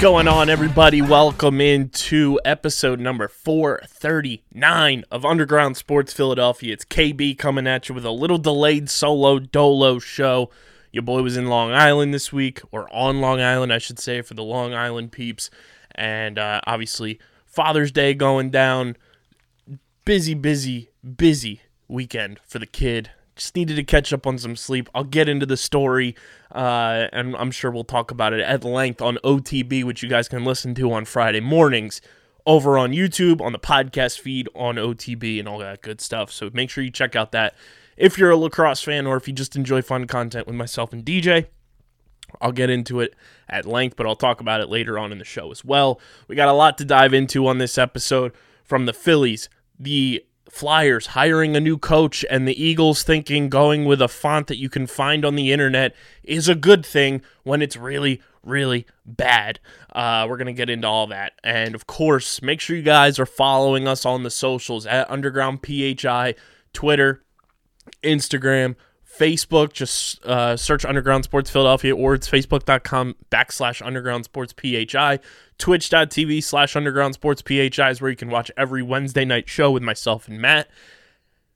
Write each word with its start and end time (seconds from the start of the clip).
Going 0.00 0.28
on, 0.28 0.48
everybody? 0.48 1.02
Welcome 1.02 1.60
into 1.60 2.38
episode 2.44 3.00
number 3.00 3.26
439 3.26 5.04
of 5.10 5.24
Underground 5.24 5.76
Sports 5.76 6.12
Philadelphia. 6.12 6.72
It's 6.72 6.84
KB 6.84 7.36
coming 7.36 7.66
at 7.66 7.88
you 7.88 7.96
with 7.96 8.04
a 8.04 8.12
little 8.12 8.38
delayed 8.38 8.88
solo 8.88 9.40
dolo 9.40 9.98
show. 9.98 10.50
Your 10.92 11.02
boy 11.02 11.22
was 11.22 11.36
in 11.36 11.46
Long 11.48 11.72
Island 11.72 12.14
this 12.14 12.32
week, 12.32 12.60
or 12.70 12.88
on 12.94 13.20
Long 13.20 13.40
Island, 13.40 13.72
I 13.72 13.78
should 13.78 13.98
say, 13.98 14.22
for 14.22 14.34
the 14.34 14.44
Long 14.44 14.72
Island 14.72 15.10
peeps. 15.10 15.50
And 15.96 16.38
uh, 16.38 16.60
obviously, 16.64 17.18
Father's 17.44 17.90
Day 17.90 18.14
going 18.14 18.50
down. 18.50 18.96
Busy, 20.04 20.34
busy, 20.34 20.90
busy 21.16 21.62
weekend 21.88 22.38
for 22.46 22.60
the 22.60 22.66
kid. 22.66 23.10
Just 23.38 23.54
needed 23.54 23.76
to 23.76 23.84
catch 23.84 24.12
up 24.12 24.26
on 24.26 24.36
some 24.36 24.56
sleep. 24.56 24.88
I'll 24.94 25.04
get 25.04 25.28
into 25.28 25.46
the 25.46 25.56
story, 25.56 26.16
uh, 26.52 27.06
and 27.12 27.36
I'm 27.36 27.52
sure 27.52 27.70
we'll 27.70 27.84
talk 27.84 28.10
about 28.10 28.32
it 28.32 28.40
at 28.40 28.64
length 28.64 29.00
on 29.00 29.16
OTB, 29.24 29.84
which 29.84 30.02
you 30.02 30.08
guys 30.08 30.28
can 30.28 30.44
listen 30.44 30.74
to 30.74 30.92
on 30.92 31.04
Friday 31.04 31.40
mornings 31.40 32.00
over 32.44 32.76
on 32.76 32.92
YouTube, 32.92 33.40
on 33.40 33.52
the 33.52 33.58
podcast 33.58 34.18
feed, 34.18 34.48
on 34.54 34.74
OTB, 34.74 35.38
and 35.38 35.48
all 35.48 35.58
that 35.58 35.82
good 35.82 36.00
stuff. 36.00 36.32
So 36.32 36.50
make 36.52 36.68
sure 36.68 36.82
you 36.82 36.90
check 36.90 37.14
out 37.14 37.30
that 37.32 37.54
if 37.96 38.18
you're 38.18 38.30
a 38.30 38.36
lacrosse 38.36 38.82
fan 38.82 39.06
or 39.06 39.16
if 39.16 39.28
you 39.28 39.34
just 39.34 39.54
enjoy 39.54 39.82
fun 39.82 40.06
content 40.06 40.46
with 40.46 40.56
myself 40.56 40.92
and 40.92 41.04
DJ. 41.04 41.46
I'll 42.40 42.52
get 42.52 42.68
into 42.68 43.00
it 43.00 43.14
at 43.48 43.64
length, 43.64 43.96
but 43.96 44.06
I'll 44.06 44.16
talk 44.16 44.40
about 44.40 44.60
it 44.60 44.68
later 44.68 44.98
on 44.98 45.12
in 45.12 45.18
the 45.18 45.24
show 45.24 45.50
as 45.50 45.64
well. 45.64 45.98
We 46.26 46.36
got 46.36 46.48
a 46.48 46.52
lot 46.52 46.76
to 46.78 46.84
dive 46.84 47.14
into 47.14 47.46
on 47.46 47.56
this 47.58 47.78
episode 47.78 48.32
from 48.64 48.84
the 48.84 48.92
Phillies, 48.92 49.48
the 49.78 50.24
Flyers 50.48 51.08
hiring 51.08 51.56
a 51.56 51.60
new 51.60 51.78
coach, 51.78 52.24
and 52.30 52.48
the 52.48 52.62
Eagles 52.62 53.02
thinking 53.02 53.48
going 53.48 53.84
with 53.84 54.00
a 54.00 54.08
font 54.08 54.46
that 54.46 54.58
you 54.58 54.68
can 54.68 54.86
find 54.86 55.24
on 55.24 55.34
the 55.34 55.52
internet 55.52 55.94
is 56.22 56.48
a 56.48 56.54
good 56.54 56.84
thing 56.84 57.22
when 57.44 57.62
it's 57.62 57.76
really, 57.76 58.22
really 58.42 58.86
bad. 59.04 59.60
Uh, 59.94 60.26
we're 60.28 60.36
going 60.36 60.46
to 60.46 60.52
get 60.52 60.70
into 60.70 60.88
all 60.88 61.06
that. 61.08 61.32
And 61.44 61.74
of 61.74 61.86
course, 61.86 62.40
make 62.42 62.60
sure 62.60 62.76
you 62.76 62.82
guys 62.82 63.18
are 63.18 63.26
following 63.26 63.86
us 63.86 64.06
on 64.06 64.22
the 64.22 64.30
socials 64.30 64.86
at 64.86 65.10
Underground 65.10 65.60
PHI, 65.64 66.34
Twitter, 66.72 67.22
Instagram, 68.02 68.76
Facebook. 69.18 69.72
Just 69.72 70.24
uh, 70.24 70.56
search 70.56 70.84
Underground 70.84 71.24
Sports 71.24 71.50
Philadelphia 71.50 71.94
or 71.94 72.14
it's 72.14 72.28
facebook.com 72.28 73.16
backslash 73.30 73.84
Underground 73.84 74.24
Sports 74.24 74.52
PHI. 74.52 75.18
Twitch.tv 75.58 76.42
slash 76.42 76.76
Underground 76.76 77.14
Sports 77.14 77.42
PHI 77.42 77.90
is 77.90 78.00
where 78.00 78.10
you 78.10 78.16
can 78.16 78.30
watch 78.30 78.50
every 78.56 78.82
Wednesday 78.82 79.24
night 79.24 79.48
show 79.48 79.70
with 79.70 79.82
myself 79.82 80.28
and 80.28 80.40
Matt. 80.40 80.68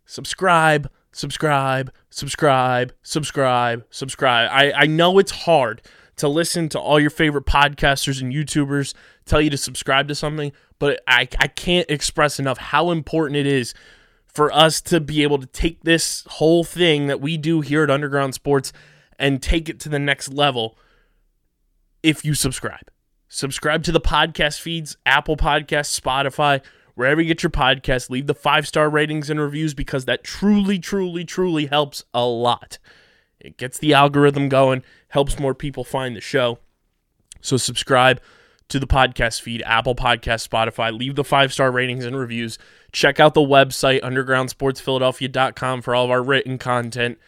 Subscribe, 0.06 0.90
subscribe, 1.12 1.92
subscribe, 2.10 2.92
subscribe, 3.02 3.84
subscribe. 3.90 4.50
I, 4.50 4.72
I 4.72 4.86
know 4.86 5.18
it's 5.18 5.30
hard 5.30 5.82
to 6.16 6.28
listen 6.28 6.68
to 6.70 6.80
all 6.80 7.00
your 7.00 7.10
favorite 7.10 7.46
podcasters 7.46 8.20
and 8.20 8.32
YouTubers 8.32 8.94
tell 9.24 9.40
you 9.40 9.50
to 9.50 9.56
subscribe 9.56 10.08
to 10.08 10.14
something, 10.14 10.52
but 10.78 11.00
I, 11.06 11.28
I 11.38 11.46
can't 11.46 11.90
express 11.90 12.38
enough 12.38 12.58
how 12.58 12.90
important 12.90 13.36
it 13.36 13.46
is 13.46 13.74
for 14.32 14.52
us 14.52 14.80
to 14.80 15.00
be 15.00 15.22
able 15.22 15.38
to 15.38 15.46
take 15.46 15.82
this 15.82 16.24
whole 16.28 16.64
thing 16.64 17.06
that 17.06 17.20
we 17.20 17.36
do 17.36 17.60
here 17.60 17.82
at 17.82 17.90
Underground 17.90 18.34
Sports 18.34 18.72
and 19.18 19.42
take 19.42 19.68
it 19.68 19.78
to 19.80 19.88
the 19.88 19.98
next 19.98 20.32
level 20.32 20.78
if 22.02 22.24
you 22.24 22.34
subscribe. 22.34 22.90
Subscribe 23.28 23.82
to 23.84 23.92
the 23.92 24.00
podcast 24.00 24.60
feeds, 24.60 24.96
Apple 25.06 25.36
Podcasts, 25.36 25.98
Spotify, 25.98 26.60
wherever 26.94 27.20
you 27.20 27.28
get 27.28 27.42
your 27.42 27.50
podcasts. 27.50 28.10
Leave 28.10 28.26
the 28.26 28.34
five 28.34 28.66
star 28.66 28.90
ratings 28.90 29.30
and 29.30 29.40
reviews 29.40 29.74
because 29.74 30.04
that 30.06 30.24
truly, 30.24 30.78
truly, 30.78 31.24
truly 31.24 31.66
helps 31.66 32.04
a 32.12 32.24
lot. 32.24 32.78
It 33.40 33.56
gets 33.56 33.78
the 33.78 33.94
algorithm 33.94 34.48
going, 34.48 34.82
helps 35.08 35.38
more 35.38 35.54
people 35.54 35.84
find 35.84 36.14
the 36.14 36.20
show. 36.20 36.58
So 37.40 37.56
subscribe 37.56 38.20
to 38.68 38.78
the 38.78 38.86
podcast 38.86 39.40
feed, 39.40 39.62
Apple 39.66 39.94
Podcast, 39.94 40.48
Spotify. 40.48 40.96
Leave 40.96 41.14
the 41.16 41.24
five 41.24 41.52
star 41.52 41.70
ratings 41.70 42.04
and 42.04 42.16
reviews. 42.16 42.58
Check 42.92 43.18
out 43.18 43.34
the 43.34 43.40
website, 43.40 44.02
undergroundsportsphiladelphia.com, 44.02 45.82
for 45.82 45.94
all 45.94 46.04
of 46.04 46.10
our 46.10 46.22
written 46.22 46.58
content. 46.58 47.18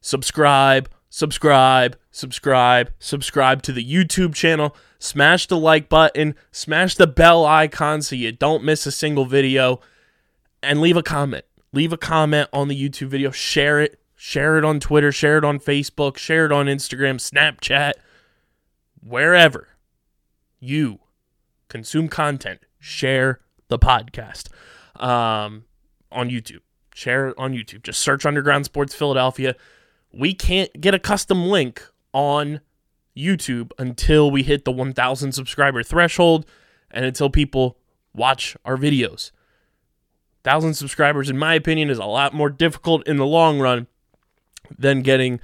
Subscribe, 0.00 0.88
subscribe, 1.10 1.96
subscribe, 2.10 2.90
subscribe 2.98 3.62
to 3.62 3.72
the 3.72 3.84
YouTube 3.84 4.34
channel. 4.34 4.74
Smash 4.98 5.46
the 5.48 5.58
like 5.58 5.88
button, 5.88 6.34
smash 6.50 6.94
the 6.94 7.06
bell 7.06 7.44
icon 7.44 8.02
so 8.02 8.16
you 8.16 8.32
don't 8.32 8.64
miss 8.64 8.86
a 8.86 8.92
single 8.92 9.24
video, 9.24 9.80
and 10.62 10.80
leave 10.80 10.96
a 10.96 11.02
comment. 11.02 11.44
Leave 11.72 11.92
a 11.92 11.98
comment 11.98 12.48
on 12.52 12.68
the 12.68 12.88
YouTube 12.88 13.08
video. 13.08 13.30
Share 13.30 13.80
it. 13.80 13.98
Share 14.14 14.56
it 14.56 14.64
on 14.64 14.78
Twitter. 14.78 15.10
Share 15.10 15.38
it 15.38 15.44
on 15.44 15.58
Facebook. 15.58 16.16
Share 16.16 16.46
it 16.46 16.52
on 16.52 16.66
Instagram, 16.66 17.16
Snapchat, 17.16 17.92
wherever 19.02 19.68
you 20.60 21.00
consume 21.68 22.08
content, 22.08 22.60
share 22.78 23.40
the 23.68 23.78
podcast 23.78 24.48
um, 24.96 25.64
on 26.10 26.30
YouTube. 26.30 26.60
Share 26.94 27.38
on 27.40 27.52
YouTube. 27.52 27.82
Just 27.82 28.00
search 28.00 28.26
Underground 28.26 28.64
Sports 28.64 28.94
Philadelphia. 28.94 29.56
We 30.12 30.34
can't 30.34 30.80
get 30.80 30.94
a 30.94 30.98
custom 30.98 31.46
link 31.46 31.82
on 32.12 32.60
YouTube 33.16 33.72
until 33.78 34.30
we 34.30 34.42
hit 34.42 34.64
the 34.64 34.72
1,000 34.72 35.32
subscriber 35.32 35.82
threshold 35.82 36.46
and 36.90 37.04
until 37.04 37.30
people 37.30 37.78
watch 38.14 38.56
our 38.64 38.76
videos. 38.76 39.30
1,000 40.44 40.74
subscribers, 40.74 41.30
in 41.30 41.38
my 41.38 41.54
opinion, 41.54 41.88
is 41.88 41.98
a 41.98 42.04
lot 42.04 42.34
more 42.34 42.50
difficult 42.50 43.06
in 43.06 43.16
the 43.16 43.26
long 43.26 43.60
run 43.60 43.86
than 44.78 45.02
getting 45.02 45.40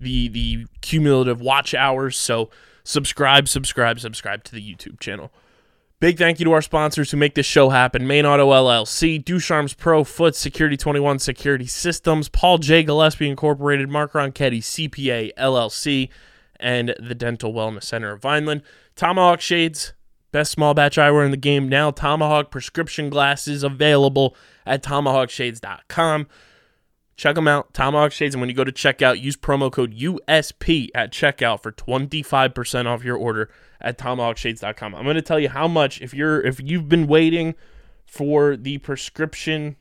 the 0.00 0.28
the 0.28 0.66
cumulative 0.80 1.40
watch 1.40 1.74
hours. 1.74 2.16
So 2.16 2.50
subscribe, 2.84 3.48
subscribe, 3.48 4.00
subscribe 4.00 4.44
to 4.44 4.52
the 4.52 4.62
YouTube 4.62 5.00
channel. 5.00 5.32
Big 6.00 6.16
thank 6.16 6.38
you 6.38 6.44
to 6.44 6.52
our 6.52 6.62
sponsors 6.62 7.10
who 7.10 7.16
make 7.16 7.34
this 7.34 7.44
show 7.44 7.70
happen 7.70 8.06
Main 8.06 8.24
Auto 8.24 8.52
LLC, 8.52 9.24
Ducharme's 9.24 9.74
Pro, 9.74 10.04
Foot 10.04 10.36
Security 10.36 10.76
21 10.76 11.18
Security 11.18 11.66
Systems, 11.66 12.28
Paul 12.28 12.58
J. 12.58 12.84
Gillespie 12.84 13.28
Incorporated, 13.28 13.88
Mark 13.88 14.12
Ronchetti, 14.12 14.58
CPA 14.58 15.32
LLC, 15.36 16.08
and 16.60 16.94
the 17.00 17.16
Dental 17.16 17.52
Wellness 17.52 17.82
Center 17.82 18.12
of 18.12 18.22
Vineland. 18.22 18.62
Tomahawk 18.94 19.40
Shades, 19.40 19.92
best 20.30 20.52
small 20.52 20.72
batch 20.72 20.98
eyewear 20.98 21.24
in 21.24 21.32
the 21.32 21.36
game 21.36 21.68
now. 21.68 21.90
Tomahawk 21.90 22.52
prescription 22.52 23.10
glasses 23.10 23.64
available 23.64 24.36
at 24.64 24.84
tomahawkshades.com. 24.84 26.28
Check 27.18 27.34
them 27.34 27.48
out, 27.48 27.74
Tomahawk 27.74 28.12
Shades. 28.12 28.36
And 28.36 28.40
when 28.40 28.48
you 28.48 28.54
go 28.54 28.62
to 28.62 28.70
checkout, 28.70 29.20
use 29.20 29.36
promo 29.36 29.72
code 29.72 29.92
USP 29.92 30.88
at 30.94 31.10
checkout 31.10 31.60
for 31.60 31.72
25% 31.72 32.86
off 32.86 33.02
your 33.02 33.16
order 33.16 33.50
at 33.80 33.98
tomahawkshades.com. 33.98 34.94
I'm 34.94 35.02
going 35.02 35.16
to 35.16 35.22
tell 35.22 35.40
you 35.40 35.48
how 35.48 35.66
much 35.66 36.00
if 36.00 36.14
you're 36.14 36.40
if 36.40 36.60
you've 36.60 36.88
been 36.88 37.08
waiting 37.08 37.56
for 38.06 38.56
the 38.56 38.78
prescription 38.78 39.74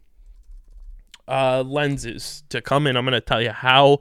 uh, 1.28 1.62
lenses 1.62 2.42
to 2.50 2.60
come 2.60 2.88
in, 2.88 2.98
I'm 2.98 3.06
going 3.06 3.14
to 3.14 3.22
tell 3.22 3.42
you 3.42 3.52
how 3.52 4.00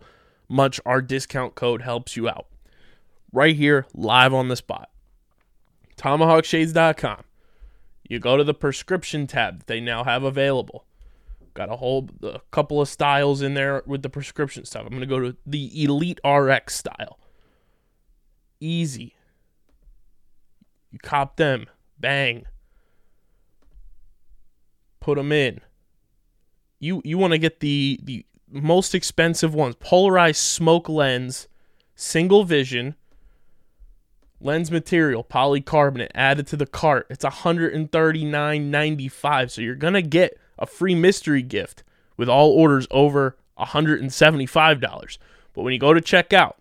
much 0.48 0.80
our 0.86 1.02
discount 1.02 1.54
code 1.54 1.82
helps 1.82 2.16
you 2.16 2.30
out. 2.30 2.46
Right 3.34 3.54
here, 3.54 3.86
live 3.92 4.32
on 4.32 4.48
the 4.48 4.56
spot. 4.56 4.88
Tomahawkshades.com. 5.98 7.24
You 8.08 8.18
go 8.18 8.38
to 8.38 8.44
the 8.44 8.54
prescription 8.54 9.26
tab 9.26 9.58
that 9.58 9.66
they 9.66 9.80
now 9.80 10.04
have 10.04 10.22
available. 10.22 10.86
Got 11.56 11.70
a 11.70 11.76
whole 11.76 12.08
a 12.22 12.40
couple 12.50 12.82
of 12.82 12.88
styles 12.88 13.40
in 13.40 13.54
there 13.54 13.82
with 13.86 14.02
the 14.02 14.10
prescription 14.10 14.66
stuff. 14.66 14.82
I'm 14.82 14.90
going 14.90 15.00
to 15.00 15.06
go 15.06 15.20
to 15.20 15.34
the 15.46 15.82
Elite 15.82 16.20
RX 16.22 16.76
style. 16.76 17.18
Easy. 18.60 19.14
You 20.90 20.98
cop 20.98 21.36
them. 21.36 21.64
Bang. 21.98 22.44
Put 25.00 25.16
them 25.16 25.32
in. 25.32 25.62
You 26.78 27.00
you 27.06 27.16
want 27.16 27.32
to 27.32 27.38
get 27.38 27.60
the 27.60 28.00
the 28.02 28.26
most 28.50 28.94
expensive 28.94 29.54
ones. 29.54 29.76
Polarized 29.80 30.42
smoke 30.42 30.90
lens, 30.90 31.48
single 31.94 32.44
vision, 32.44 32.96
lens 34.42 34.70
material, 34.70 35.24
polycarbonate 35.24 36.10
added 36.14 36.46
to 36.48 36.56
the 36.58 36.66
cart. 36.66 37.06
It's 37.08 37.24
$139.95. 37.24 39.50
So 39.50 39.62
you're 39.62 39.74
to 39.94 40.02
get 40.02 40.38
a 40.58 40.66
free 40.66 40.94
mystery 40.94 41.42
gift 41.42 41.82
with 42.16 42.28
all 42.28 42.50
orders 42.50 42.86
over 42.90 43.36
$175. 43.58 45.18
But 45.54 45.62
when 45.62 45.72
you 45.72 45.78
go 45.78 45.94
to 45.94 46.00
checkout, 46.00 46.54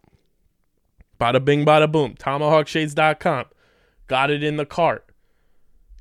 bada 1.20 1.44
bing, 1.44 1.66
bada 1.66 1.92
boom, 1.92 2.16
tomahawkshades.com, 2.16 3.46
got 4.08 4.32
it 4.32 4.44
in 4.44 4.58
the 4.58 4.66
cart. 4.66 5.06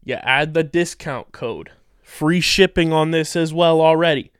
You 0.04 0.14
add 0.14 0.54
the 0.54 0.62
discount 0.62 1.32
code. 1.32 1.70
Free 2.02 2.40
shipping 2.40 2.92
on 2.92 3.10
this 3.10 3.34
as 3.34 3.52
well 3.54 3.80
already. 3.80 4.30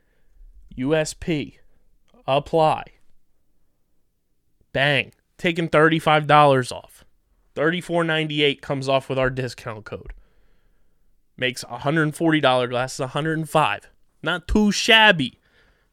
USP. 0.76 1.58
Apply. 2.26 2.84
Bang. 4.72 5.12
Taking 5.38 5.68
$35 5.68 6.72
off. 6.72 7.04
$34.98 7.56 8.60
comes 8.60 8.88
off 8.88 9.08
with 9.08 9.18
our 9.18 9.30
discount 9.30 9.84
code. 9.84 10.12
Makes 11.36 11.64
$140 11.64 12.70
glasses 12.70 13.00
105 13.00 13.90
Not 14.22 14.48
too 14.48 14.70
shabby. 14.70 15.38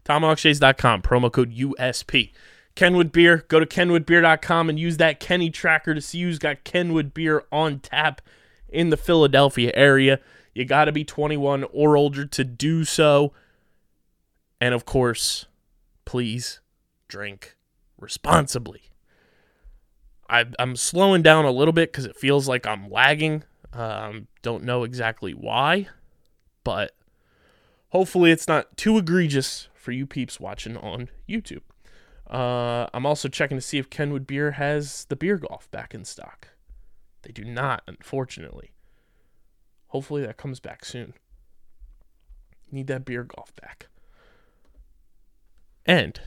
TomahawkShades.com, 0.06 1.02
promo 1.02 1.32
code 1.32 1.56
USP. 1.56 2.32
Kenwood 2.76 3.12
Beer, 3.12 3.46
go 3.48 3.60
to 3.60 3.66
kenwoodbeer.com 3.66 4.70
and 4.70 4.80
use 4.80 4.98
that 4.98 5.20
Kenny 5.20 5.50
tracker 5.50 5.94
to 5.94 6.02
see 6.02 6.24
who's 6.24 6.40
got 6.40 6.64
Kenwood 6.64 7.14
Beer 7.14 7.44
on 7.52 7.80
tap 7.80 8.22
in 8.70 8.90
the 8.90 8.98
Philadelphia 8.98 9.72
area. 9.76 10.20
You 10.54 10.66
got 10.66 10.86
to 10.86 10.92
be 10.92 11.04
21 11.04 11.66
or 11.66 11.98
older 11.98 12.26
to 12.26 12.44
do 12.44 12.84
so. 12.84 13.34
And 14.60 14.74
of 14.74 14.86
course, 14.86 15.46
please 16.06 16.62
drink 17.08 17.58
responsibly. 17.98 18.82
I, 20.30 20.46
I'm 20.58 20.76
slowing 20.76 21.22
down 21.22 21.46
a 21.46 21.52
little 21.52 21.74
bit 21.74 21.92
because 21.92 22.06
it 22.06 22.16
feels 22.16 22.48
like 22.48 22.66
I'm 22.66 22.90
lagging. 22.90 23.44
Um, 23.74 24.28
don't 24.42 24.64
know 24.64 24.84
exactly 24.84 25.34
why, 25.34 25.88
but 26.64 26.92
hopefully 27.90 28.32
it's 28.32 28.48
not 28.48 28.76
too 28.78 28.98
egregious 28.98 29.70
for 29.74 29.92
you 29.92 30.06
peeps 30.06 30.40
watching 30.40 30.78
on 30.78 31.10
YouTube. 31.28 31.62
Uh, 32.30 32.88
I'm 32.94 33.06
also 33.06 33.28
checking 33.28 33.58
to 33.58 33.62
see 33.62 33.78
if 33.78 33.90
Kenwood 33.90 34.26
Beer 34.28 34.52
has 34.52 35.06
the 35.06 35.16
beer 35.16 35.38
golf 35.38 35.70
back 35.72 35.94
in 35.94 36.06
stock. 36.06 36.50
They 37.24 37.32
do 37.32 37.44
not, 37.44 37.84
unfortunately. 37.88 38.72
Hopefully 39.88 40.26
that 40.26 40.38
comes 40.38 40.60
back 40.60 40.86
soon. 40.86 41.14
Need 42.72 42.88
that 42.88 43.06
beer 43.06 43.24
golf 43.24 43.54
back. 43.56 43.88
And 45.86 46.20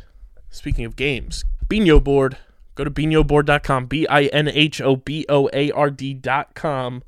speaking 0.50 0.84
of 0.84 0.96
games, 0.96 1.44
Binho 1.66 2.02
Board. 2.02 2.36
Go 2.74 2.82
to 2.82 2.90
binhoboard.com, 2.90 3.86
B 3.86 4.06
I 4.08 4.24
N 4.24 4.48
H 4.48 4.80
O 4.80 4.96
B 4.96 5.24
O 5.28 5.48
A 5.52 5.70
R 5.70 5.90
D.com, 5.90 7.04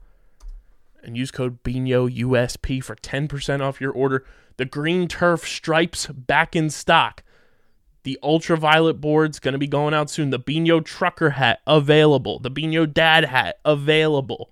and 1.06 1.17
use 1.17 1.31
code 1.31 1.62
Binho 1.62 2.14
USP 2.14 2.82
for 2.82 2.97
10% 2.97 3.61
off 3.61 3.81
your 3.81 3.93
order. 3.93 4.25
The 4.56 4.64
green 4.64 5.08
turf 5.08 5.47
stripes 5.47 6.06
back 6.06 6.56
in 6.56 6.69
stock. 6.69 7.23
The 8.03 8.19
ultraviolet 8.23 9.00
board's 9.00 9.38
going 9.38 9.53
to 9.53 9.58
be 9.58 9.67
going 9.67 9.94
out 9.94 10.11
soon. 10.11 10.31
The 10.31 10.38
Binho 10.38 10.85
trucker 10.85 11.31
hat 11.31 11.61
available. 11.67 12.38
The 12.38 12.50
Binho 12.50 12.93
dad 12.93 13.25
hat 13.25 13.58
available. 13.64 14.50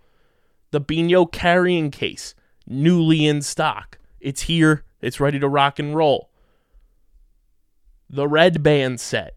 The 0.70 0.80
Binho 0.80 1.30
carrying 1.30 1.90
case 1.90 2.34
newly 2.66 3.26
in 3.26 3.42
stock. 3.42 3.98
It's 4.20 4.42
here. 4.42 4.84
It's 5.00 5.20
ready 5.20 5.38
to 5.38 5.48
rock 5.48 5.78
and 5.78 5.94
roll. 5.94 6.30
The 8.08 8.28
red 8.28 8.62
band 8.62 9.00
set 9.00 9.36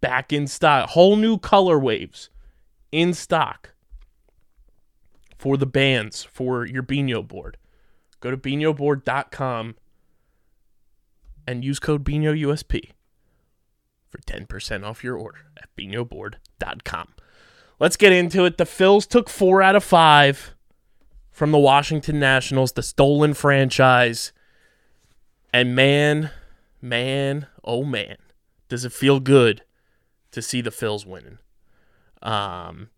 back 0.00 0.32
in 0.32 0.46
stock. 0.46 0.90
Whole 0.90 1.16
new 1.16 1.38
color 1.38 1.78
waves 1.78 2.30
in 2.92 3.14
stock 3.14 3.72
for 5.36 5.56
the 5.56 5.66
bands 5.66 6.24
for 6.24 6.66
your 6.66 6.82
Binho 6.82 7.26
board. 7.26 7.56
Go 8.20 8.30
to 8.30 8.36
binhoboard.com 8.36 9.76
and 11.46 11.64
use 11.64 11.78
code 11.78 12.04
Binho 12.04 12.38
USP 12.40 12.90
for 14.08 14.18
10% 14.18 14.84
off 14.84 15.04
your 15.04 15.16
order 15.16 15.46
at 15.56 15.68
binhoboard.com. 15.76 17.08
Let's 17.78 17.96
get 17.96 18.12
into 18.12 18.44
it. 18.44 18.56
The 18.56 18.64
Phils 18.64 19.06
took 19.06 19.28
four 19.28 19.60
out 19.60 19.76
of 19.76 19.84
five 19.84 20.54
from 21.30 21.52
the 21.52 21.58
Washington 21.58 22.18
Nationals, 22.18 22.72
the 22.72 22.82
stolen 22.82 23.34
franchise. 23.34 24.32
And 25.52 25.76
man, 25.76 26.30
man, 26.80 27.46
oh 27.62 27.84
man, 27.84 28.16
does 28.68 28.86
it 28.86 28.92
feel 28.92 29.20
good 29.20 29.62
to 30.30 30.40
see 30.40 30.62
the 30.62 30.70
Phils 30.70 31.04
winning. 31.06 31.38
Um, 32.22 32.88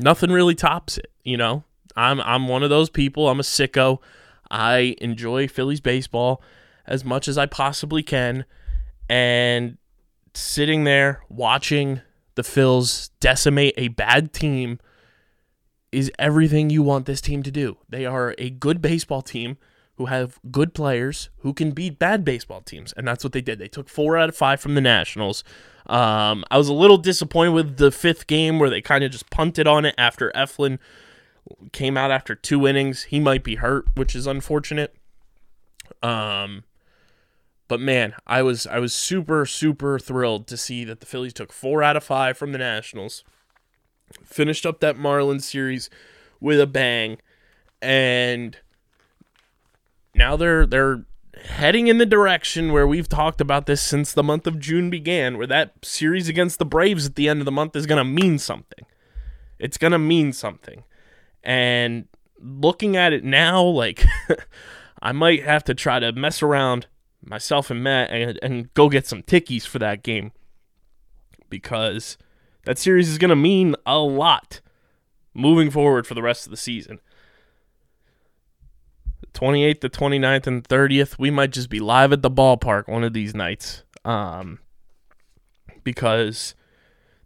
nothing 0.00 0.30
really 0.30 0.54
tops 0.54 0.98
it, 0.98 1.10
you 1.24 1.36
know. 1.36 1.64
I'm 1.96 2.20
I'm 2.20 2.48
one 2.48 2.62
of 2.62 2.70
those 2.70 2.90
people. 2.90 3.28
I'm 3.28 3.40
a 3.40 3.44
sicko. 3.44 3.98
I 4.50 4.96
enjoy 5.00 5.48
Phillies 5.48 5.80
baseball 5.80 6.42
as 6.86 7.04
much 7.04 7.28
as 7.28 7.38
I 7.38 7.46
possibly 7.46 8.02
can, 8.02 8.44
and 9.08 9.78
sitting 10.34 10.84
there 10.84 11.22
watching 11.28 12.00
the 12.34 12.42
Phils 12.42 13.10
decimate 13.20 13.74
a 13.76 13.88
bad 13.88 14.32
team 14.32 14.78
is 15.92 16.10
everything 16.18 16.70
you 16.70 16.82
want 16.82 17.06
this 17.06 17.20
team 17.20 17.42
to 17.42 17.50
do. 17.50 17.76
They 17.88 18.06
are 18.06 18.34
a 18.38 18.50
good 18.50 18.80
baseball 18.80 19.22
team 19.22 19.58
who 20.00 20.06
have 20.06 20.40
good 20.50 20.72
players 20.72 21.28
who 21.40 21.52
can 21.52 21.72
beat 21.72 21.98
bad 21.98 22.24
baseball 22.24 22.62
teams, 22.62 22.94
and 22.94 23.06
that's 23.06 23.22
what 23.22 23.34
they 23.34 23.42
did. 23.42 23.58
They 23.58 23.68
took 23.68 23.86
four 23.86 24.16
out 24.16 24.30
of 24.30 24.34
five 24.34 24.58
from 24.58 24.74
the 24.74 24.80
Nationals. 24.80 25.44
Um, 25.84 26.42
I 26.50 26.56
was 26.56 26.70
a 26.70 26.72
little 26.72 26.96
disappointed 26.96 27.50
with 27.50 27.76
the 27.76 27.90
fifth 27.90 28.26
game 28.26 28.58
where 28.58 28.70
they 28.70 28.80
kind 28.80 29.04
of 29.04 29.10
just 29.10 29.28
punted 29.28 29.66
on 29.66 29.84
it 29.84 29.94
after 29.98 30.32
Eflin 30.34 30.78
came 31.72 31.98
out 31.98 32.10
after 32.10 32.34
two 32.34 32.66
innings. 32.66 33.02
He 33.02 33.20
might 33.20 33.44
be 33.44 33.56
hurt, 33.56 33.88
which 33.94 34.16
is 34.16 34.26
unfortunate. 34.26 34.96
Um, 36.02 36.64
but 37.68 37.78
man, 37.78 38.14
I 38.26 38.40
was 38.40 38.66
I 38.66 38.78
was 38.78 38.94
super 38.94 39.44
super 39.44 39.98
thrilled 39.98 40.46
to 40.46 40.56
see 40.56 40.84
that 40.84 41.00
the 41.00 41.06
Phillies 41.06 41.34
took 41.34 41.52
four 41.52 41.82
out 41.82 41.98
of 41.98 42.04
five 42.04 42.38
from 42.38 42.52
the 42.52 42.58
Nationals, 42.58 43.22
finished 44.24 44.64
up 44.64 44.80
that 44.80 44.96
Marlins 44.96 45.42
series 45.42 45.90
with 46.40 46.58
a 46.58 46.66
bang, 46.66 47.18
and 47.82 48.56
now 50.14 50.36
they're 50.36 50.66
they're 50.66 51.04
heading 51.44 51.86
in 51.86 51.98
the 51.98 52.06
direction 52.06 52.72
where 52.72 52.86
we've 52.86 53.08
talked 53.08 53.40
about 53.40 53.66
this 53.66 53.80
since 53.80 54.12
the 54.12 54.22
month 54.22 54.46
of 54.46 54.58
June 54.58 54.90
began, 54.90 55.38
where 55.38 55.46
that 55.46 55.74
series 55.82 56.28
against 56.28 56.58
the 56.58 56.64
Braves 56.64 57.06
at 57.06 57.14
the 57.14 57.28
end 57.28 57.40
of 57.40 57.44
the 57.44 57.52
month 57.52 57.76
is 57.76 57.86
going 57.86 57.98
to 57.98 58.04
mean 58.04 58.38
something. 58.38 58.84
It's 59.58 59.78
going 59.78 59.92
to 59.92 59.98
mean 59.98 60.32
something. 60.32 60.84
And 61.42 62.06
looking 62.38 62.96
at 62.96 63.12
it 63.12 63.24
now, 63.24 63.62
like, 63.62 64.04
I 65.02 65.12
might 65.12 65.44
have 65.44 65.64
to 65.64 65.74
try 65.74 65.98
to 65.98 66.12
mess 66.12 66.42
around 66.42 66.86
myself 67.22 67.70
and 67.70 67.82
Matt 67.82 68.10
and, 68.10 68.38
and 68.42 68.74
go 68.74 68.88
get 68.88 69.06
some 69.06 69.22
tickies 69.22 69.66
for 69.66 69.78
that 69.78 70.02
game 70.02 70.32
because 71.48 72.16
that 72.64 72.78
series 72.78 73.08
is 73.08 73.18
going 73.18 73.30
to 73.30 73.36
mean 73.36 73.76
a 73.86 73.98
lot 73.98 74.60
moving 75.34 75.70
forward 75.70 76.06
for 76.06 76.14
the 76.14 76.22
rest 76.22 76.46
of 76.46 76.50
the 76.50 76.56
season. 76.56 77.00
28th, 79.32 79.80
the 79.80 79.90
29th, 79.90 80.46
and 80.46 80.64
30th, 80.64 81.18
we 81.18 81.30
might 81.30 81.50
just 81.50 81.68
be 81.68 81.80
live 81.80 82.12
at 82.12 82.22
the 82.22 82.30
ballpark 82.30 82.88
one 82.88 83.04
of 83.04 83.12
these 83.12 83.34
nights. 83.34 83.84
Um, 84.04 84.60
because 85.84 86.54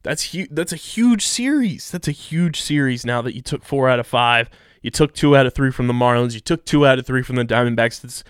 that's 0.02 0.32
hu- 0.32 0.48
that's 0.50 0.72
a 0.72 0.76
huge 0.76 1.26
series. 1.26 1.90
That's 1.90 2.08
a 2.08 2.12
huge 2.12 2.60
series 2.60 3.04
now 3.04 3.22
that 3.22 3.34
you 3.34 3.42
took 3.42 3.64
four 3.64 3.88
out 3.88 3.98
of 3.98 4.06
five. 4.06 4.50
You 4.82 4.90
took 4.90 5.14
two 5.14 5.36
out 5.36 5.46
of 5.46 5.54
three 5.54 5.70
from 5.70 5.86
the 5.86 5.94
Marlins. 5.94 6.34
You 6.34 6.40
took 6.40 6.64
two 6.64 6.86
out 6.86 6.98
of 6.98 7.06
three 7.06 7.22
from 7.22 7.36
the 7.36 7.44
Diamondbacks. 7.44 8.22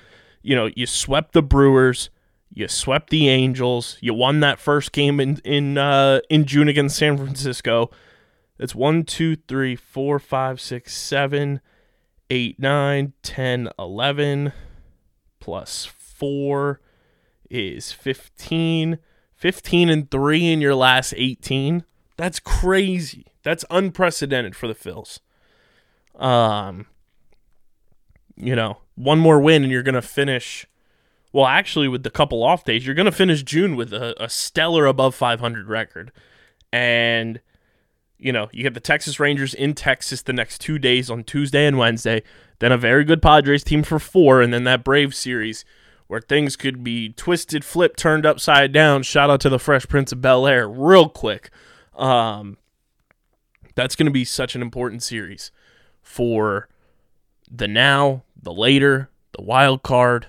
You 0.43 0.55
know, 0.55 0.71
you 0.77 0.87
swept 0.87 1.33
the 1.33 1.43
Brewers. 1.43 2.11
You 2.53 2.69
swept 2.69 3.11
the 3.11 3.29
Angels. 3.29 3.99
You 4.01 4.15
won 4.15 4.39
that 4.41 4.61
first 4.61 4.93
game 4.93 5.19
in 5.19 5.39
in 5.45 5.77
uh, 5.77 6.21
in 6.31 6.45
June 6.45 6.69
against 6.69 6.97
San 6.97 7.17
Francisco. 7.17 7.91
It's 8.59 8.75
one, 8.75 9.03
two, 9.03 9.35
three, 9.35 9.75
four, 9.75 10.21
five, 10.21 10.61
six, 10.61 10.97
seven, 10.97 11.61
8, 12.31 12.59
9, 12.59 13.13
10, 13.23 13.69
11, 13.79 14.53
plus 15.41 15.85
4 15.85 16.81
is 17.51 17.93
15. 17.93 18.99
15 19.37 19.89
and 19.91 20.11
3 20.11 20.53
in 20.53 20.61
your 20.61 20.75
last 20.75 21.13
18. 21.17 21.85
That's 22.17 22.41
crazy. 22.41 23.27
That's 23.43 23.65
unprecedented 23.71 24.57
for 24.57 24.67
the 24.67 24.75
Phils. 24.75 25.21
Um, 26.19 26.87
you 28.37 28.57
know, 28.57 28.79
one 28.95 29.19
more 29.19 29.41
win 29.41 29.63
and 29.63 29.73
you're 29.73 29.83
going 29.83 29.95
to 29.95 30.03
finish. 30.03 30.67
Well, 31.33 31.47
actually, 31.47 31.89
with 31.89 32.05
the 32.05 32.11
couple 32.11 32.43
off 32.43 32.65
days, 32.65 32.87
you're 32.87 32.95
going 32.95 33.07
to 33.07 33.13
finish 33.13 33.43
June 33.43 33.77
with 33.77 33.93
a, 33.93 34.15
a 34.23 34.29
stellar 34.29 34.87
above 34.87 35.15
500 35.15 35.69
record. 35.69 36.13
And 36.73 37.41
you 38.25 38.33
know, 38.33 38.49
you 38.53 38.63
get 38.63 38.73
the 38.73 38.81
Texas 38.81 39.21
Rangers 39.21 39.53
in 39.53 39.75
Texas 39.75 40.23
the 40.23 40.33
next 40.33 40.59
two 40.59 40.79
days 40.79 41.11
on 41.11 41.25
Tuesday 41.25 41.67
and 41.67 41.77
Wednesday, 41.77 42.23
then 42.59 42.73
a 42.73 42.79
very 42.79 43.05
good 43.05 43.21
Padres 43.21 43.63
team 43.63 43.83
for 43.83 43.99
four, 43.99 44.41
and 44.41 44.51
then 44.51 44.65
that 44.65 44.83
Brave 44.83 45.15
series 45.15 45.63
where 46.07 46.23
things 46.23 46.57
could 46.57 46.83
be 46.83 47.11
twisted, 47.11 47.67
flipped, 47.67 47.99
turned 47.99 48.25
upside 48.25 48.73
down. 48.73 49.03
Shout 49.03 49.29
out 49.29 49.43
to 49.43 49.51
the 49.51 49.59
Fresh 49.59 49.89
Prince 49.89 50.11
of 50.11 50.23
Bel 50.23 50.47
Air, 50.47 50.67
real 50.67 51.11
quick. 51.11 51.51
Um, 51.95 52.57
That's 53.75 53.95
going 53.95 54.07
to 54.07 54.13
be 54.13 54.25
such 54.25 54.55
an 54.55 54.63
important 54.63 55.03
series 55.03 55.51
for 56.01 56.71
the 57.51 57.69
now, 57.69 58.25
the 58.41 58.55
later, 58.55 59.11
the 59.37 59.43
wild 59.43 59.83
card, 59.83 60.29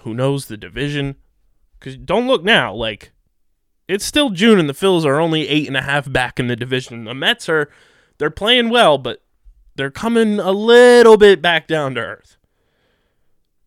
who 0.00 0.14
knows 0.14 0.46
the 0.46 0.56
division. 0.56 1.16
Because 1.80 1.96
don't 1.96 2.28
look 2.28 2.44
now, 2.44 2.72
like 2.72 3.10
it's 3.88 4.04
still 4.04 4.30
June 4.30 4.58
and 4.58 4.68
the 4.68 4.74
Phils 4.74 5.04
are 5.04 5.20
only 5.20 5.48
eight 5.48 5.66
and 5.66 5.76
a 5.76 5.82
half 5.82 6.10
back 6.10 6.40
in 6.40 6.46
the 6.46 6.56
division. 6.56 7.04
The 7.04 7.14
Mets 7.14 7.48
are 7.48 7.70
they're 8.18 8.30
playing 8.30 8.70
well, 8.70 8.98
but 8.98 9.22
they're 9.76 9.90
coming 9.90 10.38
a 10.38 10.52
little 10.52 11.16
bit 11.16 11.42
back 11.42 11.66
down 11.66 11.94
to 11.94 12.00
earth. 12.00 12.36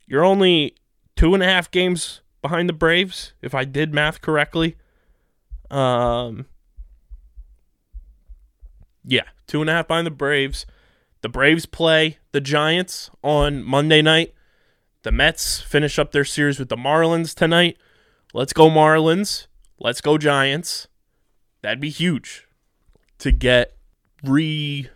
You're 0.06 0.24
only 0.24 0.76
two 1.16 1.34
and 1.34 1.44
a 1.44 1.46
half 1.46 1.70
games 1.70 2.22
behind 2.42 2.70
the 2.70 2.74
Braves, 2.74 3.34
if 3.42 3.54
I 3.54 3.66
did 3.66 3.94
math 3.94 4.22
correctly. 4.22 4.78
Um, 5.70 6.46
yeah, 9.04 9.24
two 9.48 9.62
and 9.62 9.70
a 9.70 9.74
half 9.74 9.88
behind 9.88 10.08
the 10.08 10.12
Braves. 10.12 10.66
The 11.22 11.30
Braves 11.30 11.66
play 11.66 12.20
the 12.32 12.42
Giants 12.42 13.10
on 13.24 13.64
Monday 13.64 14.02
night. 14.02 14.34
The 15.04 15.12
Mets 15.12 15.62
finish 15.62 16.00
up 16.00 16.12
their 16.12 16.26
series 16.26 16.58
with 16.58 16.70
the 16.70 16.78
Marlins 16.78 17.34
tonight. 17.34 17.78
Let's 18.34 18.54
go 18.54 18.70
Marlins. 18.70 19.48
Let's 19.79 20.01
go 20.01 20.17
Giants. 20.17 20.88
That'd 21.62 21.79
be 21.79 21.91
huge 21.91 22.48
to 23.19 23.31
get 23.31 23.77
re 24.24 24.89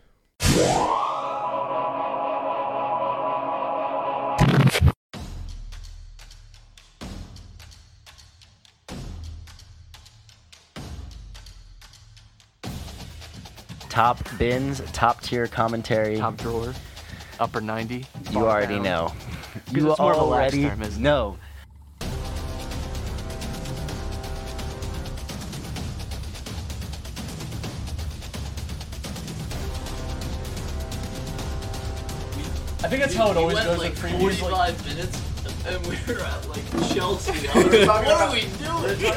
Top 13.89 14.17
bins, 14.39 14.81
top 14.93 15.21
tier 15.21 15.45
commentary. 15.45 16.17
top 16.17 16.38
drawer, 16.38 16.73
upper 17.39 17.61
90. 17.61 18.05
you 18.31 18.39
already 18.39 18.75
down. 18.75 18.83
know. 18.83 19.13
Because 19.53 19.73
You 19.73 19.91
it's 19.91 20.00
more 20.00 20.13
of 20.13 20.17
a 20.17 20.23
lax 20.23 20.55
already 20.55 20.81
term, 20.81 21.03
know. 21.03 21.38
I 32.83 32.88
think 32.88 33.01
that's 33.03 33.13
how 33.13 33.29
it 33.29 33.38
always 33.38 33.55
went 33.55 33.67
goes 33.67 33.77
like 33.77 33.91
with 33.91 34.00
previews. 34.01 34.39
45 34.39 34.88
minutes 34.88 35.31
and 35.67 35.85
we 35.85 35.97
were 36.07 36.19
at 36.21 36.50
like 36.50 36.93
Chelsea. 36.93 37.47
I 37.47 37.63
was 37.63 37.88
like, 37.88 38.05
what 38.05 38.21
are 38.21 38.33
we 38.33 38.41
doing? 38.41 39.13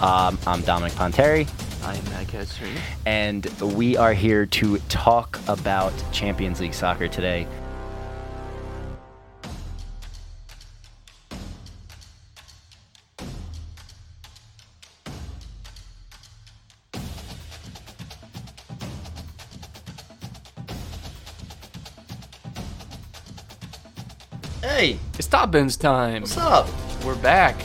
Um, 0.00 0.38
I'm 0.46 0.60
Dominic 0.60 0.92
Ponteri, 0.92 1.48
I 1.82 1.96
am 1.96 2.04
Matt 2.04 2.28
Ketcher. 2.28 2.68
and 3.06 3.46
we 3.60 3.96
are 3.96 4.12
here 4.12 4.46
to 4.46 4.78
talk 4.88 5.40
about 5.48 5.92
Champions 6.12 6.60
League 6.60 6.74
soccer 6.74 7.08
today. 7.08 7.48
Hey, 25.46 25.62
It's 25.62 25.76
Top 25.76 25.76
Bins 25.76 25.76
time. 25.76 26.22
what's 26.22 26.36
up? 26.36 26.68
We're 27.04 27.14
back. 27.14 27.56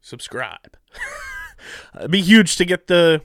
subscribe. 0.00 0.78
It'd 1.98 2.10
be 2.10 2.22
huge 2.22 2.56
to 2.56 2.64
get 2.64 2.86
the, 2.86 3.20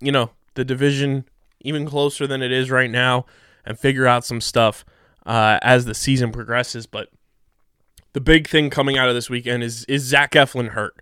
you 0.00 0.12
know, 0.12 0.32
the 0.54 0.64
division 0.64 1.24
even 1.62 1.86
closer 1.86 2.26
than 2.26 2.42
it 2.42 2.52
is 2.52 2.70
right 2.70 2.90
now 2.90 3.24
and 3.64 3.78
figure 3.78 4.06
out 4.06 4.26
some 4.26 4.42
stuff 4.42 4.84
uh, 5.24 5.58
as 5.62 5.86
the 5.86 5.94
season 5.94 6.30
progresses. 6.32 6.86
But 6.86 7.08
the 8.12 8.20
big 8.20 8.46
thing 8.46 8.68
coming 8.68 8.98
out 8.98 9.08
of 9.08 9.14
this 9.14 9.30
weekend 9.30 9.62
is 9.62 9.84
is 9.84 10.02
Zach 10.02 10.32
Eflin 10.32 10.70
hurt, 10.72 11.00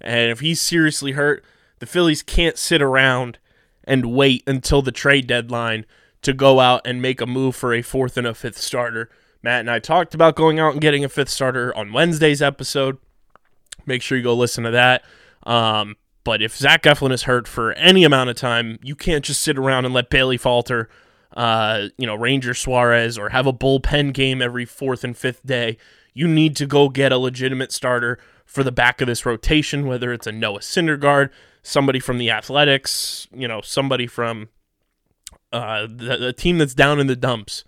and 0.00 0.32
if 0.32 0.40
he's 0.40 0.60
seriously 0.60 1.12
hurt, 1.12 1.44
the 1.82 1.86
Phillies 1.86 2.22
can't 2.22 2.56
sit 2.56 2.80
around 2.80 3.40
and 3.82 4.14
wait 4.14 4.44
until 4.46 4.82
the 4.82 4.92
trade 4.92 5.26
deadline 5.26 5.84
to 6.22 6.32
go 6.32 6.60
out 6.60 6.80
and 6.84 7.02
make 7.02 7.20
a 7.20 7.26
move 7.26 7.56
for 7.56 7.74
a 7.74 7.82
fourth 7.82 8.16
and 8.16 8.24
a 8.24 8.34
fifth 8.34 8.58
starter. 8.58 9.10
Matt 9.42 9.58
and 9.58 9.68
I 9.68 9.80
talked 9.80 10.14
about 10.14 10.36
going 10.36 10.60
out 10.60 10.74
and 10.74 10.80
getting 10.80 11.04
a 11.04 11.08
fifth 11.08 11.30
starter 11.30 11.76
on 11.76 11.92
Wednesday's 11.92 12.40
episode. 12.40 12.98
Make 13.84 14.00
sure 14.00 14.16
you 14.16 14.22
go 14.22 14.32
listen 14.32 14.62
to 14.62 14.70
that. 14.70 15.02
Um, 15.42 15.96
but 16.22 16.40
if 16.40 16.56
Zach 16.56 16.84
Eflin 16.84 17.10
is 17.10 17.24
hurt 17.24 17.48
for 17.48 17.72
any 17.72 18.04
amount 18.04 18.30
of 18.30 18.36
time, 18.36 18.78
you 18.80 18.94
can't 18.94 19.24
just 19.24 19.42
sit 19.42 19.58
around 19.58 19.84
and 19.84 19.92
let 19.92 20.08
Bailey 20.08 20.36
falter, 20.36 20.88
uh, 21.36 21.88
you 21.98 22.06
know, 22.06 22.14
Ranger 22.14 22.54
Suarez 22.54 23.18
or 23.18 23.30
have 23.30 23.48
a 23.48 23.52
bullpen 23.52 24.14
game 24.14 24.40
every 24.40 24.66
fourth 24.66 25.02
and 25.02 25.16
fifth 25.16 25.44
day. 25.44 25.78
You 26.14 26.28
need 26.28 26.54
to 26.58 26.66
go 26.66 26.88
get 26.88 27.10
a 27.10 27.18
legitimate 27.18 27.72
starter 27.72 28.20
for 28.46 28.62
the 28.62 28.70
back 28.70 29.00
of 29.00 29.08
this 29.08 29.26
rotation, 29.26 29.84
whether 29.88 30.12
it's 30.12 30.28
a 30.28 30.32
Noah 30.32 30.60
Syndergaard, 30.60 31.30
somebody 31.62 32.00
from 32.00 32.18
the 32.18 32.30
Athletics, 32.30 33.28
you 33.32 33.46
know, 33.48 33.60
somebody 33.60 34.06
from 34.06 34.48
uh, 35.52 35.82
the, 35.82 36.16
the 36.16 36.32
team 36.32 36.58
that's 36.58 36.74
down 36.74 37.00
in 37.00 37.06
the 37.06 37.16
dumps. 37.16 37.64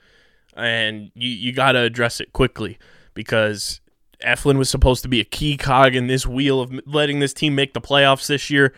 And 0.57 1.11
you, 1.15 1.31
you 1.31 1.53
got 1.53 1.73
to 1.73 1.81
address 1.81 2.21
it 2.21 2.33
quickly 2.33 2.79
because 3.15 3.81
Eflin 4.25 4.57
was 4.59 4.71
supposed 4.71 5.03
to 5.03 5.09
be 5.09 5.21
a 5.21 5.25
key 5.25 5.57
cog 5.57 5.95
in 5.95 6.07
this 6.07 6.27
wheel 6.27 6.61
of 6.61 6.73
letting 6.87 7.21
this 7.21 7.33
team 7.33 7.55
make 7.55 7.75
the 7.75 7.81
playoffs 7.81 8.27
this 8.27 8.51
year 8.51 8.75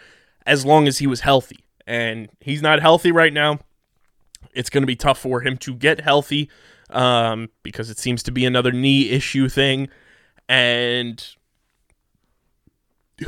as 0.46 0.64
long 0.64 0.88
as 0.88 0.98
he 0.98 1.06
was 1.06 1.20
healthy. 1.20 1.64
And 1.86 2.28
he's 2.40 2.62
not 2.62 2.80
healthy 2.80 3.12
right 3.12 3.32
now. 3.32 3.60
It's 4.54 4.70
going 4.70 4.82
to 4.82 4.86
be 4.86 4.96
tough 4.96 5.18
for 5.18 5.42
him 5.42 5.56
to 5.58 5.74
get 5.74 6.00
healthy 6.00 6.50
um, 6.90 7.50
because 7.62 7.90
it 7.90 7.98
seems 7.98 8.22
to 8.24 8.30
be 8.30 8.44
another 8.44 8.72
knee 8.72 9.10
issue 9.10 9.48
thing. 9.48 9.88
And 10.48 11.24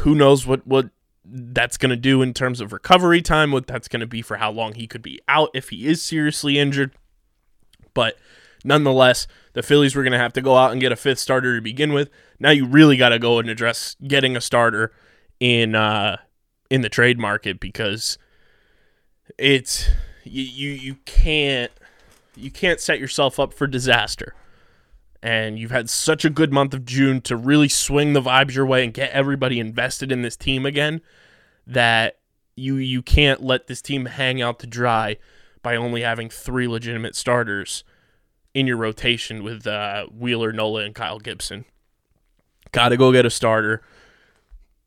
who 0.00 0.14
knows 0.14 0.46
what, 0.46 0.66
what 0.66 0.90
that's 1.30 1.76
going 1.76 1.90
to 1.90 1.96
do 1.96 2.22
in 2.22 2.32
terms 2.32 2.60
of 2.60 2.72
recovery 2.72 3.22
time, 3.22 3.52
what 3.52 3.66
that's 3.66 3.88
going 3.88 4.00
to 4.00 4.06
be 4.06 4.22
for 4.22 4.36
how 4.36 4.50
long 4.50 4.74
he 4.74 4.86
could 4.86 5.02
be 5.02 5.20
out 5.28 5.50
if 5.54 5.68
he 5.68 5.86
is 5.86 6.02
seriously 6.02 6.58
injured. 6.58 6.92
But 7.94 8.16
nonetheless, 8.64 9.26
the 9.52 9.62
Phillies 9.62 9.94
were 9.94 10.02
going 10.02 10.12
to 10.12 10.18
have 10.18 10.32
to 10.34 10.40
go 10.40 10.56
out 10.56 10.72
and 10.72 10.80
get 10.80 10.92
a 10.92 10.96
fifth 10.96 11.18
starter 11.18 11.56
to 11.56 11.62
begin 11.62 11.92
with. 11.92 12.10
Now 12.38 12.50
you 12.50 12.66
really 12.66 12.96
got 12.96 13.10
to 13.10 13.18
go 13.18 13.38
and 13.38 13.50
address 13.50 13.96
getting 14.06 14.36
a 14.36 14.40
starter 14.40 14.92
in 15.40 15.74
uh, 15.74 16.18
in 16.70 16.80
the 16.80 16.88
trade 16.88 17.18
market 17.18 17.60
because 17.60 18.18
it's 19.36 19.88
you, 20.24 20.42
you 20.42 20.70
you 20.70 20.94
can't 21.04 21.72
you 22.36 22.50
can't 22.50 22.80
set 22.80 22.98
yourself 22.98 23.38
up 23.38 23.52
for 23.52 23.66
disaster. 23.66 24.34
And 25.22 25.58
you've 25.58 25.72
had 25.72 25.90
such 25.90 26.24
a 26.24 26.30
good 26.30 26.52
month 26.52 26.74
of 26.74 26.84
June 26.84 27.20
to 27.22 27.36
really 27.36 27.68
swing 27.68 28.12
the 28.12 28.22
vibes 28.22 28.54
your 28.54 28.66
way 28.66 28.84
and 28.84 28.94
get 28.94 29.10
everybody 29.10 29.58
invested 29.58 30.12
in 30.12 30.22
this 30.22 30.36
team 30.36 30.64
again 30.64 31.00
that 31.66 32.18
you 32.54 32.76
you 32.76 33.02
can't 33.02 33.42
let 33.42 33.66
this 33.66 33.82
team 33.82 34.06
hang 34.06 34.42
out 34.42 34.58
to 34.60 34.66
dry 34.66 35.16
by 35.62 35.76
only 35.76 36.02
having 36.02 36.28
three 36.28 36.68
legitimate 36.68 37.14
starters 37.14 37.84
in 38.54 38.66
your 38.66 38.76
rotation 38.76 39.42
with 39.44 39.66
uh, 39.66 40.06
Wheeler, 40.06 40.52
Nola, 40.52 40.82
and 40.82 40.94
Kyle 40.94 41.18
Gibson. 41.18 41.64
Got 42.72 42.90
to 42.90 42.96
go 42.96 43.12
get 43.12 43.26
a 43.26 43.30
starter, 43.30 43.82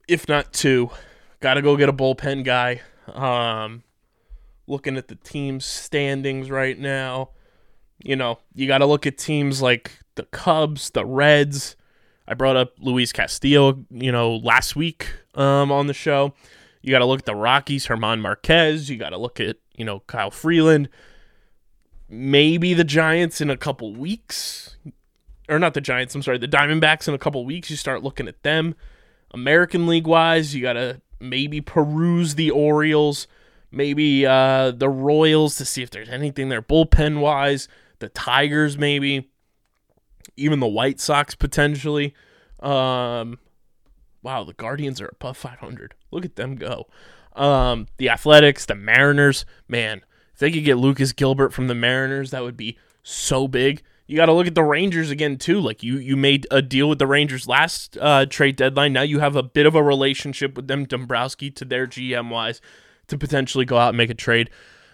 if 0.07 0.27
not 0.27 0.53
two. 0.53 0.91
Got 1.39 1.55
to 1.55 1.61
go 1.61 1.75
get 1.75 1.89
a 1.89 1.93
bullpen 1.93 2.43
guy. 2.43 2.81
Um, 3.07 3.83
looking 4.67 4.97
at 4.97 5.07
the 5.07 5.15
team's 5.15 5.65
standings 5.65 6.49
right 6.49 6.77
now, 6.77 7.29
you 8.03 8.15
know, 8.15 8.39
you 8.53 8.67
got 8.67 8.79
to 8.79 8.85
look 8.85 9.07
at 9.07 9.17
teams 9.17 9.61
like 9.61 9.99
the 10.15 10.23
Cubs, 10.23 10.89
the 10.91 11.05
Reds. 11.05 11.75
I 12.27 12.33
brought 12.33 12.55
up 12.55 12.73
Luis 12.79 13.11
Castillo, 13.11 13.83
you 13.89 14.11
know, 14.11 14.37
last 14.37 14.75
week 14.75 15.07
um, 15.35 15.71
on 15.71 15.87
the 15.87 15.93
show. 15.93 16.33
You 16.81 16.91
got 16.91 16.99
to 16.99 17.05
look 17.05 17.19
at 17.19 17.25
the 17.25 17.35
Rockies, 17.35 17.85
German 17.85 18.21
Marquez. 18.21 18.89
You 18.89 18.97
got 18.97 19.09
to 19.09 19.17
look 19.17 19.39
at, 19.39 19.57
you 19.75 19.85
know, 19.85 19.99
Kyle 20.01 20.31
Freeland. 20.31 20.89
Maybe 22.09 22.73
the 22.73 22.83
Giants 22.83 23.41
in 23.41 23.49
a 23.49 23.57
couple 23.57 23.93
weeks. 23.93 24.77
Or 25.49 25.59
not 25.59 25.73
the 25.73 25.81
Giants, 25.81 26.15
I'm 26.15 26.21
sorry, 26.21 26.37
the 26.37 26.47
Diamondbacks 26.47 27.07
in 27.07 27.13
a 27.13 27.19
couple 27.19 27.45
weeks. 27.45 27.69
You 27.69 27.75
start 27.75 28.03
looking 28.03 28.27
at 28.27 28.41
them. 28.43 28.75
American 29.33 29.87
League 29.87 30.07
wise, 30.07 30.55
you 30.55 30.61
got 30.61 30.73
to 30.73 31.01
maybe 31.19 31.61
peruse 31.61 32.35
the 32.35 32.51
Orioles, 32.51 33.27
maybe 33.71 34.25
uh, 34.25 34.71
the 34.71 34.89
Royals 34.89 35.55
to 35.57 35.65
see 35.65 35.83
if 35.83 35.89
there's 35.89 36.09
anything 36.09 36.49
there 36.49 36.61
bullpen 36.61 37.19
wise. 37.19 37.67
The 37.99 38.09
Tigers, 38.09 38.77
maybe. 38.77 39.30
Even 40.37 40.59
the 40.59 40.67
White 40.67 40.99
Sox, 40.99 41.35
potentially. 41.35 42.13
Um, 42.59 43.39
wow, 44.21 44.43
the 44.43 44.53
Guardians 44.53 45.01
are 45.01 45.09
above 45.11 45.37
500. 45.37 45.95
Look 46.11 46.25
at 46.25 46.35
them 46.35 46.55
go. 46.55 46.87
Um, 47.35 47.87
the 47.97 48.09
Athletics, 48.09 48.65
the 48.65 48.75
Mariners, 48.75 49.45
man, 49.67 50.01
if 50.33 50.39
they 50.39 50.51
could 50.51 50.65
get 50.65 50.77
Lucas 50.77 51.13
Gilbert 51.13 51.53
from 51.53 51.67
the 51.67 51.75
Mariners, 51.75 52.31
that 52.31 52.43
would 52.43 52.57
be 52.57 52.77
so 53.03 53.47
big. 53.47 53.81
You 54.07 54.17
got 54.17 54.25
to 54.25 54.33
look 54.33 54.47
at 54.47 54.55
the 54.55 54.63
Rangers 54.63 55.09
again 55.09 55.37
too. 55.37 55.61
Like 55.61 55.83
you, 55.83 55.97
you 55.97 56.17
made 56.17 56.45
a 56.51 56.61
deal 56.61 56.89
with 56.89 56.99
the 56.99 57.07
Rangers 57.07 57.47
last 57.47 57.97
uh, 58.01 58.25
trade 58.25 58.57
deadline. 58.57 58.91
Now 58.91 59.03
you 59.03 59.19
have 59.19 59.37
a 59.37 59.43
bit 59.43 59.65
of 59.65 59.73
a 59.73 59.81
relationship 59.81 60.55
with 60.57 60.67
them, 60.67 60.85
Dombrowski 60.85 61.49
to 61.51 61.63
their 61.63 61.87
GM 61.87 62.29
wise, 62.29 62.59
to 63.07 63.17
potentially 63.17 63.63
go 63.63 63.77
out 63.77 63.89
and 63.89 63.97
make 63.97 64.09
a 64.09 64.15
trade. 64.15 64.49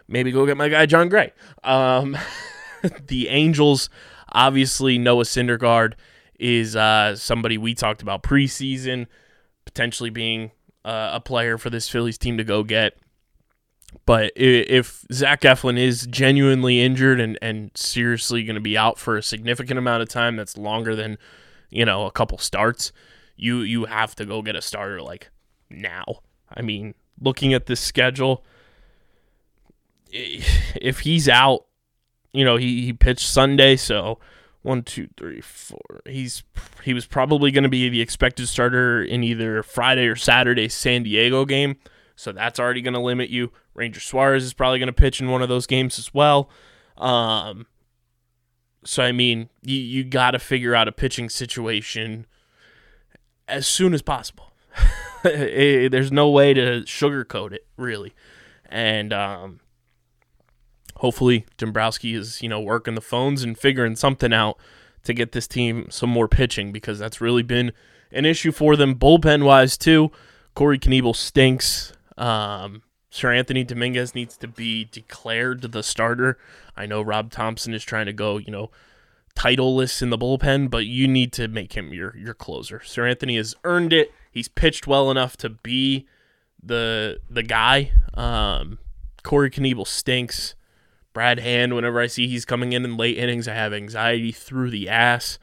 Maybe 0.07 0.31
go 0.31 0.45
get 0.45 0.55
my 0.55 0.69
guy 0.69 0.85
Jon 0.85 1.09
Gray. 1.09 1.33
Um, 1.63 2.15
the 3.07 3.29
Angels, 3.29 3.89
obviously 4.31 4.97
Noah 4.97 5.23
Syndergaard 5.23 5.93
is 6.39 6.75
uh, 6.75 7.15
somebody 7.15 7.57
we 7.57 7.73
talked 7.73 8.01
about 8.01 8.23
preseason, 8.23 9.07
potentially 9.65 10.09
being 10.09 10.51
uh, 10.85 11.11
a 11.13 11.19
player 11.19 11.57
for 11.57 11.69
this 11.69 11.89
Phillies 11.89 12.17
team 12.17 12.37
to 12.37 12.43
go 12.43 12.63
get. 12.63 12.97
But 14.05 14.31
if 14.35 15.05
Zach 15.11 15.41
Eflin 15.41 15.77
is 15.77 16.07
genuinely 16.07 16.81
injured 16.81 17.19
and, 17.19 17.37
and 17.41 17.71
seriously 17.75 18.43
going 18.43 18.55
to 18.55 18.61
be 18.61 18.77
out 18.77 18.99
for 18.99 19.17
a 19.17 19.23
significant 19.23 19.77
amount 19.77 20.03
of 20.03 20.09
time, 20.09 20.35
that's 20.35 20.57
longer 20.57 20.95
than 20.95 21.17
you 21.69 21.85
know 21.85 22.05
a 22.05 22.11
couple 22.11 22.37
starts. 22.37 22.91
You 23.35 23.59
you 23.59 23.85
have 23.85 24.15
to 24.15 24.25
go 24.25 24.41
get 24.41 24.55
a 24.55 24.61
starter 24.61 25.01
like 25.01 25.29
now. 25.69 26.03
I 26.53 26.61
mean, 26.61 26.95
looking 27.19 27.53
at 27.53 27.65
this 27.65 27.79
schedule, 27.79 28.43
if 30.11 30.99
he's 30.99 31.27
out, 31.29 31.66
you 32.33 32.43
know 32.45 32.57
he, 32.57 32.85
he 32.85 32.93
pitched 32.93 33.27
Sunday, 33.27 33.75
so 33.75 34.19
one, 34.61 34.83
two, 34.83 35.07
three, 35.15 35.41
four. 35.41 36.01
He's 36.05 36.43
he 36.83 36.93
was 36.93 37.05
probably 37.05 37.51
going 37.51 37.63
to 37.63 37.69
be 37.69 37.89
the 37.89 38.01
expected 38.01 38.47
starter 38.47 39.01
in 39.01 39.23
either 39.23 39.63
Friday 39.63 40.07
or 40.07 40.15
Saturday 40.15 40.67
San 40.67 41.03
Diego 41.03 41.45
game, 41.45 41.77
so 42.15 42.31
that's 42.31 42.59
already 42.59 42.81
going 42.81 42.93
to 42.93 42.99
limit 42.99 43.29
you. 43.29 43.51
Ranger 43.73 43.99
Suarez 43.99 44.43
is 44.43 44.53
probably 44.53 44.79
going 44.79 44.87
to 44.87 44.93
pitch 44.93 45.21
in 45.21 45.29
one 45.29 45.41
of 45.41 45.49
those 45.49 45.67
games 45.67 45.97
as 45.99 46.13
well. 46.13 46.49
Um, 46.97 47.67
so 48.83 49.03
I 49.03 49.11
mean, 49.11 49.49
you 49.61 49.77
you 49.77 50.03
got 50.03 50.31
to 50.31 50.39
figure 50.39 50.75
out 50.75 50.87
a 50.87 50.91
pitching 50.91 51.29
situation 51.29 52.25
as 53.47 53.67
soon 53.67 53.93
as 53.93 54.01
possible. 54.01 54.51
Eh, 55.25 55.89
There's 55.89 56.11
no 56.11 56.29
way 56.29 56.53
to 56.53 56.81
sugarcoat 56.81 57.51
it, 57.51 57.65
really, 57.75 58.13
and 58.67 59.11
um, 59.11 59.59
hopefully 60.97 61.45
Dombrowski 61.57 62.13
is 62.13 62.41
you 62.41 62.49
know 62.49 62.59
working 62.59 62.95
the 62.95 63.01
phones 63.01 63.43
and 63.43 63.57
figuring 63.57 63.95
something 63.95 64.33
out 64.33 64.57
to 65.03 65.13
get 65.13 65.31
this 65.31 65.47
team 65.47 65.87
some 65.89 66.09
more 66.09 66.27
pitching 66.27 66.71
because 66.71 66.99
that's 66.99 67.21
really 67.21 67.43
been 67.43 67.71
an 68.11 68.25
issue 68.25 68.51
for 68.51 68.75
them 68.75 68.95
bullpen 68.95 69.43
wise 69.43 69.77
too. 69.77 70.11
Corey 70.53 70.79
Knebel 70.79 71.15
stinks. 71.15 71.93
Um, 72.17 72.81
Seranthony 73.11 73.65
Dominguez 73.65 74.15
needs 74.15 74.37
to 74.37 74.47
be 74.47 74.85
declared 74.85 75.61
the 75.61 75.83
starter. 75.83 76.37
I 76.75 76.85
know 76.85 77.01
Rob 77.01 77.31
Thomson 77.31 77.73
is 77.73 77.83
trying 77.83 78.07
to 78.07 78.13
go, 78.13 78.37
you 78.37 78.51
know, 78.51 78.69
titleless 79.35 80.01
in 80.01 80.09
the 80.09 80.17
bullpen, 80.17 80.69
but 80.69 80.85
you 80.85 81.07
need 81.07 81.31
to 81.33 81.47
make 81.47 81.73
him 81.73 81.93
your 81.93 82.15
your 82.17 82.33
closer. 82.33 82.81
Sir 82.83 83.07
Anthony 83.07 83.37
has 83.37 83.55
earned 83.63 83.93
it. 83.93 84.11
He's 84.31 84.47
pitched 84.47 84.87
well 84.87 85.09
enough 85.09 85.37
to 85.37 85.49
be 85.49 86.07
the 86.61 87.19
the 87.29 87.43
guy. 87.43 87.91
Um, 88.13 88.79
Corey 89.23 89.49
Knebel 89.49 89.87
stinks. 89.87 90.55
Brad 91.17 91.39
Hand, 91.39 91.73
whenever 91.73 91.99
I 91.99 92.05
see 92.05 92.27
he's 92.27 92.45
coming 92.45 92.73
in 92.73 92.85
in 92.85 92.95
late 92.95 93.17
innings, 93.17 93.47
I 93.47 93.55
have 93.55 93.73
anxiety 93.73 94.31
through 94.31 94.69
the 94.69 94.87
ass. 94.87 95.39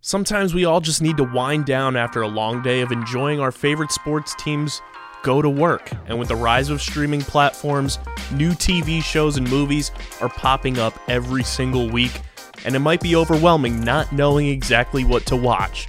Sometimes 0.00 0.52
we 0.52 0.64
all 0.64 0.80
just 0.80 1.00
need 1.00 1.16
to 1.18 1.30
wind 1.32 1.64
down 1.64 1.94
after 1.94 2.22
a 2.22 2.26
long 2.26 2.60
day 2.60 2.80
of 2.80 2.90
enjoying 2.90 3.38
our 3.38 3.52
favorite 3.52 3.92
sports 3.92 4.34
teams 4.36 4.82
go 5.22 5.40
to 5.40 5.48
work. 5.48 5.92
And 6.08 6.18
with 6.18 6.26
the 6.26 6.34
rise 6.34 6.70
of 6.70 6.82
streaming 6.82 7.20
platforms, 7.20 8.00
new 8.32 8.50
TV 8.50 9.00
shows 9.00 9.36
and 9.36 9.48
movies 9.48 9.92
are 10.20 10.28
popping 10.28 10.80
up 10.80 10.98
every 11.06 11.44
single 11.44 11.88
week, 11.88 12.20
and 12.64 12.74
it 12.74 12.80
might 12.80 13.00
be 13.00 13.14
overwhelming 13.14 13.84
not 13.84 14.10
knowing 14.10 14.48
exactly 14.48 15.04
what 15.04 15.24
to 15.26 15.36
watch. 15.36 15.86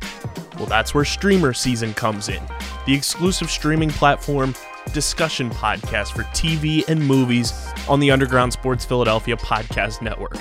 Well, 0.57 0.67
that's 0.67 0.93
where 0.93 1.05
Streamer 1.05 1.53
Season 1.53 1.91
comes 1.95 2.29
in, 2.29 2.43
the 2.85 2.93
exclusive 2.93 3.49
streaming 3.49 3.89
platform 3.89 4.53
discussion 4.93 5.49
podcast 5.49 6.13
for 6.13 6.23
TV 6.23 6.87
and 6.87 7.05
movies 7.05 7.53
on 7.87 7.99
the 7.99 8.11
Underground 8.11 8.53
Sports 8.53 8.85
Philadelphia 8.85 9.35
Podcast 9.35 10.01
Network. 10.01 10.37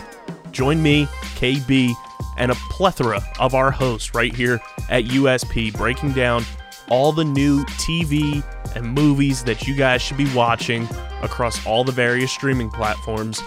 Join 0.52 0.82
me, 0.82 1.06
KB, 1.36 1.92
and 2.38 2.50
a 2.50 2.54
plethora 2.70 3.20
of 3.38 3.54
our 3.54 3.70
hosts 3.70 4.14
right 4.14 4.34
here 4.34 4.60
at 4.88 5.04
USP 5.04 5.72
breaking 5.76 6.12
down 6.12 6.44
all 6.88 7.12
the 7.12 7.24
new 7.24 7.64
TV 7.64 8.44
and 8.76 8.86
movies 8.86 9.44
that 9.44 9.66
you 9.66 9.74
guys 9.74 10.02
should 10.02 10.16
be 10.16 10.32
watching 10.34 10.88
across 11.22 11.64
all 11.66 11.84
the 11.84 11.92
various 11.92 12.30
streaming 12.30 12.70
platforms 12.70 13.42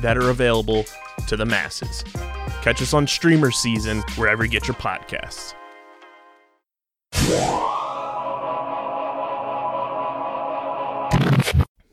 that 0.00 0.16
are 0.16 0.30
available 0.30 0.84
to 1.26 1.36
the 1.36 1.46
masses. 1.46 2.04
Catch 2.62 2.82
us 2.82 2.94
on 2.94 3.06
Streamer 3.06 3.50
Season 3.50 4.02
wherever 4.16 4.44
you 4.44 4.50
get 4.50 4.68
your 4.68 4.76
podcasts. 4.76 5.54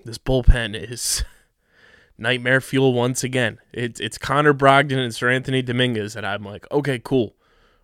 This 0.10 0.18
bullpen 0.18 0.74
is 0.92 1.24
nightmare 2.18 2.62
fuel 2.62 2.94
once 2.94 3.24
again. 3.24 3.60
It's 3.72 4.00
it's 4.00 4.18
Connor 4.18 4.56
Brogdon 4.56 4.98
and 4.98 5.14
Seranthony 5.14 5.64
Dominguez, 5.64 6.16
and 6.16 6.26
I'm 6.26 6.44
like, 6.44 6.66
okay, 6.72 6.98
cool, 6.98 7.36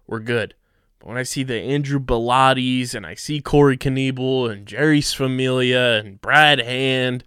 we're 0.08 0.22
good. 0.22 0.56
But 0.98 1.10
when 1.10 1.18
I 1.18 1.22
see 1.22 1.44
the 1.44 1.62
Andrew 1.62 2.00
Bellattis 2.00 2.96
and 2.96 3.06
I 3.06 3.14
see 3.14 3.42
Corey 3.42 3.78
Knebel 3.78 4.52
and 4.52 4.66
Jeurys 4.66 5.14
Familia 5.14 6.00
and 6.00 6.20
Brad 6.20 6.58
Hand, 6.58 7.24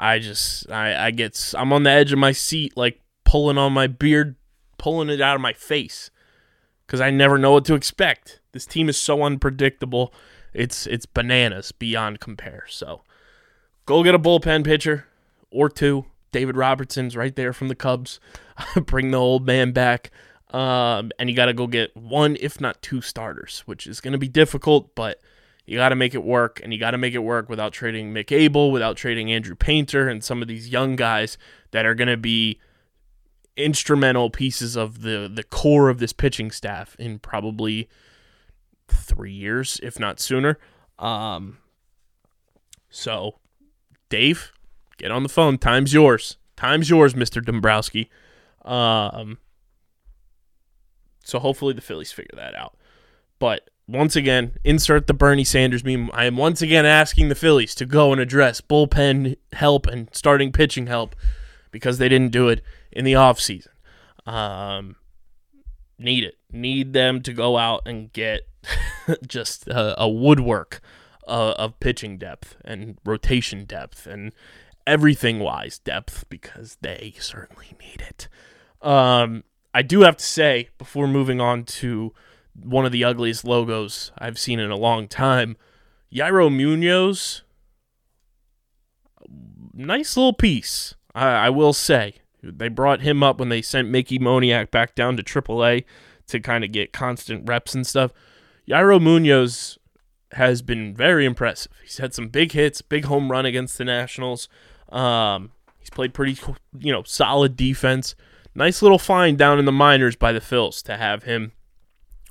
I 0.00 0.18
just 0.18 0.70
I 0.70 1.08
I 1.08 1.10
get 1.10 1.52
I'm 1.54 1.74
on 1.74 1.82
the 1.82 1.90
edge 1.90 2.10
of 2.10 2.18
my 2.18 2.32
seat, 2.32 2.74
like 2.74 3.02
pulling 3.24 3.58
on 3.58 3.74
my 3.74 3.86
beard, 3.86 4.36
pulling 4.78 5.10
it 5.10 5.20
out 5.20 5.34
of 5.34 5.42
my 5.42 5.52
face, 5.52 6.10
because 6.86 7.02
I 7.02 7.10
never 7.10 7.36
know 7.36 7.52
what 7.52 7.66
to 7.66 7.74
expect. 7.74 8.40
This 8.52 8.64
team 8.64 8.88
is 8.88 8.96
so 8.96 9.22
unpredictable. 9.22 10.14
It's 10.54 10.86
it's 10.86 11.04
bananas 11.04 11.70
beyond 11.70 12.20
compare. 12.20 12.64
So 12.70 13.02
go 13.86 14.02
get 14.02 14.14
a 14.14 14.18
bullpen 14.18 14.64
pitcher 14.64 15.06
or 15.50 15.68
two. 15.68 16.04
David 16.32 16.56
Robertson's 16.56 17.16
right 17.16 17.34
there 17.34 17.52
from 17.52 17.68
the 17.68 17.74
Cubs. 17.74 18.20
Bring 18.84 19.10
the 19.10 19.18
old 19.18 19.46
man 19.46 19.72
back. 19.72 20.10
Um, 20.50 21.10
and 21.18 21.30
you 21.30 21.34
got 21.34 21.46
to 21.46 21.54
go 21.54 21.66
get 21.66 21.96
one, 21.96 22.36
if 22.40 22.60
not 22.60 22.82
two 22.82 23.00
starters, 23.00 23.60
which 23.60 23.86
is 23.86 24.00
going 24.00 24.12
to 24.12 24.18
be 24.18 24.28
difficult, 24.28 24.94
but 24.94 25.20
you 25.64 25.76
got 25.76 25.88
to 25.88 25.96
make 25.96 26.14
it 26.14 26.22
work. 26.22 26.60
And 26.62 26.72
you 26.72 26.78
got 26.78 26.92
to 26.92 26.98
make 26.98 27.14
it 27.14 27.20
work 27.20 27.48
without 27.48 27.72
trading 27.72 28.12
Mick 28.12 28.30
Abel, 28.30 28.70
without 28.70 28.96
trading 28.96 29.32
Andrew 29.32 29.54
Painter, 29.54 30.08
and 30.08 30.22
some 30.22 30.42
of 30.42 30.48
these 30.48 30.68
young 30.68 30.94
guys 30.94 31.38
that 31.70 31.86
are 31.86 31.94
going 31.94 32.08
to 32.08 32.16
be 32.16 32.60
instrumental 33.56 34.28
pieces 34.28 34.76
of 34.76 35.00
the 35.00 35.30
the 35.32 35.42
core 35.42 35.88
of 35.88 35.98
this 35.98 36.12
pitching 36.12 36.50
staff 36.50 36.94
in 36.98 37.18
probably 37.18 37.88
three 38.88 39.32
years, 39.32 39.80
if 39.82 39.98
not 39.98 40.20
sooner. 40.20 40.58
Um, 40.98 41.58
so 42.90 43.36
Dave, 44.08 44.52
get 44.98 45.10
on 45.10 45.22
the 45.22 45.28
phone. 45.28 45.58
Time's 45.58 45.92
yours. 45.92 46.36
Time's 46.56 46.88
yours, 46.90 47.14
Mister 47.14 47.40
Dombrowski. 47.40 48.10
Um, 48.64 49.38
so 51.24 51.38
hopefully 51.38 51.74
the 51.74 51.80
Phillies 51.80 52.12
figure 52.12 52.36
that 52.36 52.54
out. 52.54 52.76
But 53.38 53.68
once 53.88 54.16
again, 54.16 54.52
insert 54.64 55.06
the 55.06 55.14
Bernie 55.14 55.44
Sanders 55.44 55.84
meme. 55.84 56.10
I 56.12 56.24
am 56.24 56.36
once 56.36 56.62
again 56.62 56.86
asking 56.86 57.28
the 57.28 57.34
Phillies 57.34 57.74
to 57.76 57.86
go 57.86 58.12
and 58.12 58.20
address 58.20 58.60
bullpen 58.60 59.36
help 59.52 59.86
and 59.86 60.08
starting 60.12 60.50
pitching 60.52 60.86
help 60.86 61.14
because 61.70 61.98
they 61.98 62.08
didn't 62.08 62.32
do 62.32 62.48
it 62.48 62.62
in 62.90 63.04
the 63.04 63.12
offseason. 63.12 63.68
Um, 64.26 64.96
need 65.98 66.24
it. 66.24 66.36
Need 66.50 66.92
them 66.92 67.22
to 67.22 67.32
go 67.32 67.56
out 67.56 67.82
and 67.86 68.12
get 68.12 68.48
just 69.26 69.68
a, 69.68 70.00
a 70.00 70.08
woodwork 70.08 70.80
uh, 71.26 71.54
of 71.58 71.78
pitching 71.80 72.18
depth 72.18 72.56
and 72.64 72.98
rotation 73.04 73.64
depth 73.64 74.06
and 74.06 74.32
everything 74.86 75.40
wise 75.40 75.78
depth 75.78 76.24
because 76.28 76.78
they 76.80 77.14
certainly 77.18 77.76
need 77.80 78.00
it. 78.00 78.28
Um, 78.80 79.44
I 79.74 79.82
do 79.82 80.02
have 80.02 80.16
to 80.16 80.24
say 80.24 80.68
before 80.78 81.08
moving 81.08 81.40
on 81.40 81.64
to 81.64 82.12
one 82.54 82.86
of 82.86 82.92
the 82.92 83.04
ugliest 83.04 83.44
logos 83.44 84.12
I've 84.16 84.38
seen 84.38 84.60
in 84.60 84.70
a 84.70 84.76
long 84.76 85.08
time, 85.08 85.56
Yairo 86.12 86.54
Munoz. 86.54 87.42
Nice 89.74 90.16
little 90.16 90.32
piece, 90.32 90.94
I, 91.14 91.28
I 91.46 91.50
will 91.50 91.72
say. 91.72 92.14
They 92.42 92.68
brought 92.68 93.00
him 93.00 93.22
up 93.22 93.38
when 93.38 93.48
they 93.48 93.60
sent 93.60 93.88
Mickey 93.88 94.18
Moniak 94.18 94.70
back 94.70 94.94
down 94.94 95.16
to 95.16 95.22
AAA 95.22 95.84
to 96.28 96.40
kind 96.40 96.64
of 96.64 96.72
get 96.72 96.92
constant 96.92 97.48
reps 97.48 97.74
and 97.74 97.86
stuff. 97.86 98.12
Yairo 98.68 99.00
Munoz 99.00 99.78
has 100.32 100.62
been 100.62 100.94
very 100.94 101.24
impressive. 101.24 101.72
He's 101.82 101.98
had 101.98 102.14
some 102.14 102.28
big 102.28 102.52
hits, 102.52 102.82
big 102.82 103.04
home 103.04 103.30
run 103.30 103.46
against 103.46 103.78
the 103.78 103.84
Nationals. 103.84 104.48
Um, 104.88 105.52
he's 105.78 105.90
played 105.90 106.14
pretty, 106.14 106.38
you 106.78 106.92
know, 106.92 107.02
solid 107.04 107.56
defense. 107.56 108.14
Nice 108.54 108.82
little 108.82 108.98
find 108.98 109.36
down 109.36 109.58
in 109.58 109.64
the 109.64 109.72
minors 109.72 110.16
by 110.16 110.32
the 110.32 110.40
Phils 110.40 110.82
to 110.84 110.96
have 110.96 111.24
him 111.24 111.52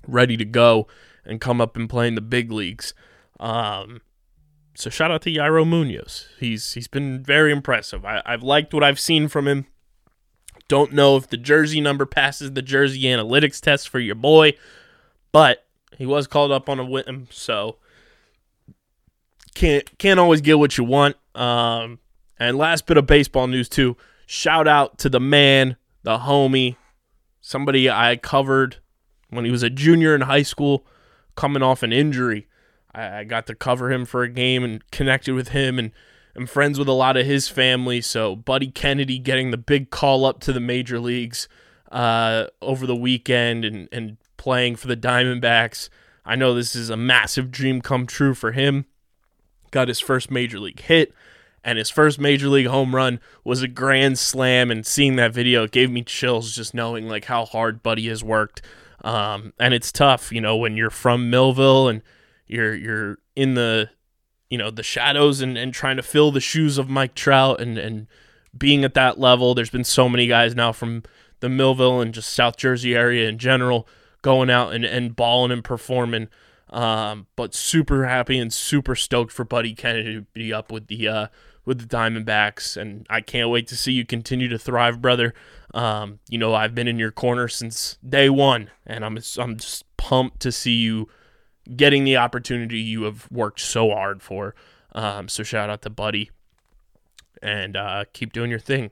ready 0.08 0.38
to 0.38 0.46
go 0.46 0.88
and 1.24 1.42
come 1.42 1.62
up 1.62 1.76
and 1.76 1.90
play 1.90 2.08
in 2.08 2.16
the 2.16 2.22
big 2.22 2.52
leagues. 2.52 2.94
Um, 3.40 4.02
so 4.76 4.90
shout 4.90 5.12
out 5.12 5.22
to 5.24 5.32
Yairo 5.32 5.68
Munoz. 5.68 6.28
He's 6.40 6.74
he's 6.74 6.88
been 6.88 7.24
very 7.24 7.52
impressive. 7.52 8.06
I, 8.06 8.22
I've 8.26 8.44
liked 8.44 8.74
what 8.74 8.84
I've 8.84 9.00
seen 9.00 9.28
from 9.28 9.48
him. 9.48 9.66
Don't 10.68 10.94
know 10.94 11.16
if 11.16 11.30
the 11.30 11.38
jersey 11.38 11.80
number 11.80 12.06
passes 12.06 12.54
the 12.54 12.62
jersey 12.62 13.04
analytics 13.04 13.62
test 13.62 13.88
for 13.88 14.00
your 14.00 14.16
boy, 14.16 14.54
but 15.32 15.66
he 15.98 16.06
was 16.06 16.28
called 16.28 16.52
up 16.52 16.68
on 16.70 16.80
a 16.80 16.86
whim, 16.86 17.28
so 17.30 17.78
can't 19.56 19.98
can't 19.98 20.20
always 20.20 20.42
get 20.42 20.60
what 20.60 20.78
you 20.78 20.84
want. 20.84 21.16
Um, 21.34 22.00
and 22.38 22.58
last 22.58 22.86
bit 22.86 22.98
of 22.98 23.08
baseball 23.08 23.48
news 23.48 23.68
too. 23.68 23.98
Shout 24.28 24.68
out 24.68 24.98
to 25.00 25.10
the 25.10 25.20
man, 25.20 25.78
the 26.04 26.20
homie, 26.20 26.76
somebody 27.42 27.90
I 27.90 28.18
covered 28.18 28.78
when 29.30 29.46
he 29.46 29.52
was 29.52 29.64
a 29.64 29.70
junior 29.70 30.14
in 30.14 30.22
high 30.22 30.44
school, 30.44 30.86
coming 31.36 31.64
off 31.64 31.84
an 31.84 31.92
injury. 31.92 32.48
I, 32.94 33.20
I 33.20 33.24
got 33.24 33.48
to 33.48 33.56
cover 33.56 33.92
him 33.92 34.06
for 34.06 34.24
a 34.24 34.30
game 34.30 34.64
and 34.64 34.90
connected 34.92 35.34
with 35.34 35.50
him 35.50 35.80
and 35.80 35.92
I'm 36.36 36.48
friends 36.48 36.78
with 36.78 36.90
a 36.90 36.94
lot 36.94 37.16
of 37.16 37.26
his 37.26 37.48
family. 37.48 38.02
So 38.02 38.36
Buddy 38.36 38.70
Kennedy 38.70 39.20
getting 39.20 39.52
the 39.52 39.58
big 39.58 39.90
call 39.90 40.26
up 40.26 40.42
to 40.42 40.54
the 40.54 40.60
major 40.60 41.00
leagues 41.00 41.48
uh, 41.92 42.48
over 42.62 42.86
the 42.86 42.96
weekend 42.96 43.64
and, 43.64 43.88
and 43.92 44.18
playing 44.36 44.76
for 44.76 44.88
the 44.88 44.98
Diamondbacks. 44.98 45.90
I 46.26 46.36
know 46.36 46.54
this 46.54 46.76
is 46.76 46.90
a 46.90 46.98
massive 46.98 47.52
dream 47.52 47.82
come 47.82 48.06
true 48.06 48.34
for 48.34 48.52
him. 48.52 48.86
Got 49.72 49.88
his 49.88 50.00
first 50.00 50.32
major 50.32 50.60
league 50.60 50.80
hit 50.80 51.14
and 51.64 51.80
his 51.80 51.90
first 51.90 52.20
major 52.20 52.48
league 52.48 52.68
home 52.68 52.96
run 52.96 53.20
was 53.44 53.64
a 53.64 53.68
grand 53.68 54.20
slam 54.20 54.70
and 54.70 54.86
seeing 54.86 55.16
that 55.16 55.34
video 55.34 55.68
gave 55.68 55.92
me 55.92 56.04
chills 56.04 56.56
just 56.56 56.74
knowing 56.74 57.08
like 57.08 57.26
how 57.26 57.46
hard 57.46 57.82
buddy 57.82 58.08
has 58.08 58.24
worked. 58.24 58.62
Um, 59.04 59.54
and 59.60 59.74
it's 59.74 59.92
tough 59.92 60.32
you 60.32 60.42
know 60.42 60.56
when 60.56 60.78
you're 60.78 60.90
from 60.90 61.30
millville 61.30 61.88
and 61.90 62.02
you're 62.48 62.74
you're 62.74 63.18
in 63.36 63.54
the 63.54 63.90
you 64.50 64.58
know 64.58 64.72
the 64.72 64.84
shadows 64.84 65.42
and, 65.42 65.58
and 65.58 65.74
trying 65.74 65.98
to 65.98 66.04
fill 66.04 66.32
the 66.32 66.40
shoes 66.40 66.78
of 66.78 66.90
mike 66.90 67.14
trout 67.14 67.60
and 67.60 67.78
and 67.78 68.08
being 68.58 68.84
at 68.84 68.94
that 68.94 69.20
level. 69.20 69.54
There's 69.54 69.70
been 69.70 69.84
so 69.84 70.08
many 70.08 70.28
guys 70.28 70.56
now 70.56 70.72
from 70.72 71.04
the 71.40 71.50
millville 71.50 72.02
and 72.02 72.14
just 72.14 72.32
south 72.34 72.58
jersey 72.58 72.96
area 72.96 73.28
in 73.28 73.38
general 73.38 73.88
going 74.22 74.50
out 74.50 74.74
and, 74.74 74.86
and 74.86 75.16
balling 75.16 75.52
and 75.52 75.64
performing 75.64 76.30
um, 76.76 77.28
but 77.36 77.56
super 77.56 78.06
happy 78.06 78.38
and 78.38 78.52
super 78.54 78.96
stoked 78.96 79.32
for 79.32 79.46
buddy 79.46 79.74
kennedy 79.74 80.16
to 80.16 80.22
be 80.34 80.54
up 80.54 80.72
with 80.72 80.88
the 80.88 81.08
uh, 81.08 81.28
with 81.66 81.80
the 81.80 81.98
Diamondbacks, 81.98 82.78
and 82.78 83.06
I 83.10 83.22
can't 83.22 83.50
wait 83.50 83.68
to 83.68 83.76
see 83.76 83.92
you 83.92 84.06
continue 84.06 84.48
to 84.50 84.60
thrive, 84.60 85.02
brother. 85.02 85.34
Um, 85.74 86.20
you 86.30 86.38
know, 86.38 86.54
I've 86.54 86.76
been 86.76 86.88
in 86.88 87.00
your 87.00 87.12
corner 87.12 87.48
since 87.48 87.98
day 88.08 88.30
one, 88.30 88.70
and 88.86 89.04
I'm 89.04 89.18
I'm 89.38 89.58
just 89.58 89.84
pumped 89.98 90.42
to 90.42 90.52
see 90.52 90.74
you 90.74 91.10
getting 91.76 92.04
the 92.04 92.18
opportunity 92.18 92.80
you 92.80 93.04
have 93.04 93.28
worked 93.32 93.60
so 93.60 93.90
hard 93.90 94.22
for. 94.22 94.54
Um, 94.94 95.28
so 95.28 95.44
shout 95.44 95.70
out 95.70 95.82
to 95.82 95.90
Buddy, 95.90 96.30
and 97.42 97.76
uh, 97.76 98.06
keep 98.14 98.32
doing 98.32 98.52
your 98.52 98.60
thing. 98.60 98.92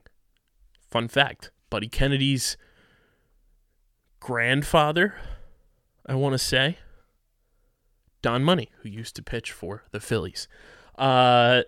Fun 0.90 1.08
fact: 1.08 1.52
Buddy 1.70 1.88
Kennedy's 1.88 2.58
grandfather, 4.20 5.16
I 6.06 6.16
want 6.16 6.34
to 6.34 6.40
say, 6.40 6.80
Don 8.24 8.44
Money, 8.44 8.72
who 8.82 8.90
used 8.90 9.16
to 9.18 9.22
pitch 9.22 9.52
for 9.52 9.84
the 9.92 10.00
Phillies. 10.00 10.48
Uh, 10.98 11.62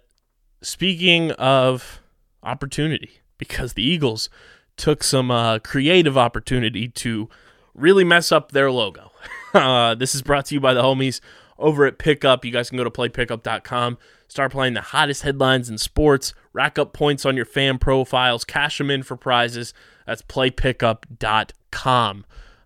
speaking 0.63 1.29
of 1.33 2.01
opportunity, 2.41 3.19
because 3.37 3.73
the 3.73 3.83
Eagles 3.83 4.29
took 4.77 5.03
some 5.03 5.29
uh, 5.29 5.59
creative 5.59 6.17
opportunity 6.17 6.87
to 6.87 7.29
really 7.75 8.03
mess 8.03 8.31
up 8.31 8.51
their 8.51 8.71
logo. 8.71 9.11
Uh, 9.53 9.95
this 9.95 10.13
is 10.13 10.21
brought 10.21 10.45
to 10.45 10.53
you 10.53 10.59
by 10.59 10.73
the 10.73 10.83
homies 10.83 11.21
over 11.57 11.85
at 11.85 11.97
Pickup. 11.97 12.43
You 12.43 12.51
guys 12.51 12.67
can 12.67 12.77
go 12.77 12.83
to 12.83 12.89
playpickup.com, 12.89 13.97
start 14.27 14.51
playing 14.51 14.73
the 14.73 14.81
hottest 14.81 15.21
headlines 15.21 15.69
in 15.69 15.77
sports, 15.77 16.33
rack 16.51 16.77
up 16.77 16.91
points 16.91 17.25
on 17.25 17.37
your 17.37 17.45
fan 17.45 17.77
profiles, 17.77 18.43
cash 18.43 18.79
them 18.79 18.91
in 18.91 19.01
for 19.01 19.15
prizes. 19.15 19.73
That's 20.05 20.21
playpickup.com. 20.21 22.25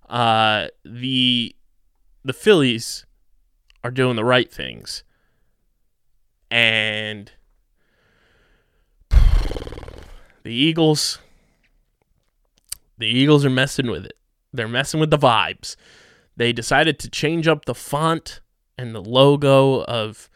Uh, 0.10 0.68
the 0.84 1.56
the 2.26 2.34
Phillies 2.34 3.06
are 3.84 3.92
doing 3.92 4.16
the 4.16 4.26
right 4.26 4.52
things. 4.52 5.04
And 6.52 7.32
the 9.12 10.54
Eagles 10.54 11.20
the 13.00 13.08
Eagles 13.08 13.46
are 13.46 13.50
messing 13.50 13.90
with 13.90 14.06
it. 14.06 14.18
They're 14.52 14.68
messing 14.68 15.00
with 15.00 15.10
the 15.10 15.18
vibes. 15.18 15.78
They 16.36 16.52
decided 16.52 17.00
to 17.00 17.10
change 17.10 17.48
up 17.48 17.66
the 17.66 17.74
font 17.74 18.42
and 18.78 18.94
the 18.94 19.02
logo 19.02 19.84
of 19.84 20.30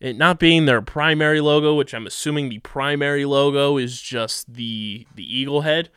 it 0.00 0.16
not 0.16 0.38
being 0.38 0.64
their 0.64 0.80
primary 0.80 1.40
logo, 1.40 1.74
which 1.74 1.94
I'm 1.94 2.06
assuming 2.06 2.48
the 2.48 2.58
primary 2.60 3.24
logo 3.24 3.76
is 3.76 4.00
just 4.00 4.52
the 4.52 5.06
the 5.14 5.24
eagle 5.38 5.62
head. 5.62 5.90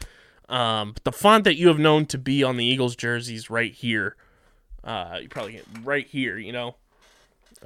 Um, 0.49 0.93
but 0.93 1.03
the 1.03 1.11
font 1.11 1.45
that 1.45 1.55
you 1.55 1.67
have 1.69 1.79
known 1.79 2.05
to 2.07 2.17
be 2.17 2.43
on 2.43 2.57
the 2.57 2.65
Eagles 2.65 2.95
jerseys 2.95 3.49
right 3.49 3.73
here, 3.73 4.15
uh, 4.83 5.19
you 5.21 5.29
probably 5.29 5.53
get 5.53 5.65
right 5.83 6.05
here, 6.05 6.37
you 6.37 6.51
know, 6.51 6.75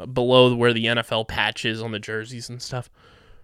below 0.06 0.54
where 0.56 0.74
the 0.74 0.86
NFL 0.86 1.28
patch 1.28 1.66
is 1.66 1.82
on 1.82 1.92
the 1.92 2.00
jerseys 2.00 2.50
and 2.50 2.62
stuff, 2.62 2.90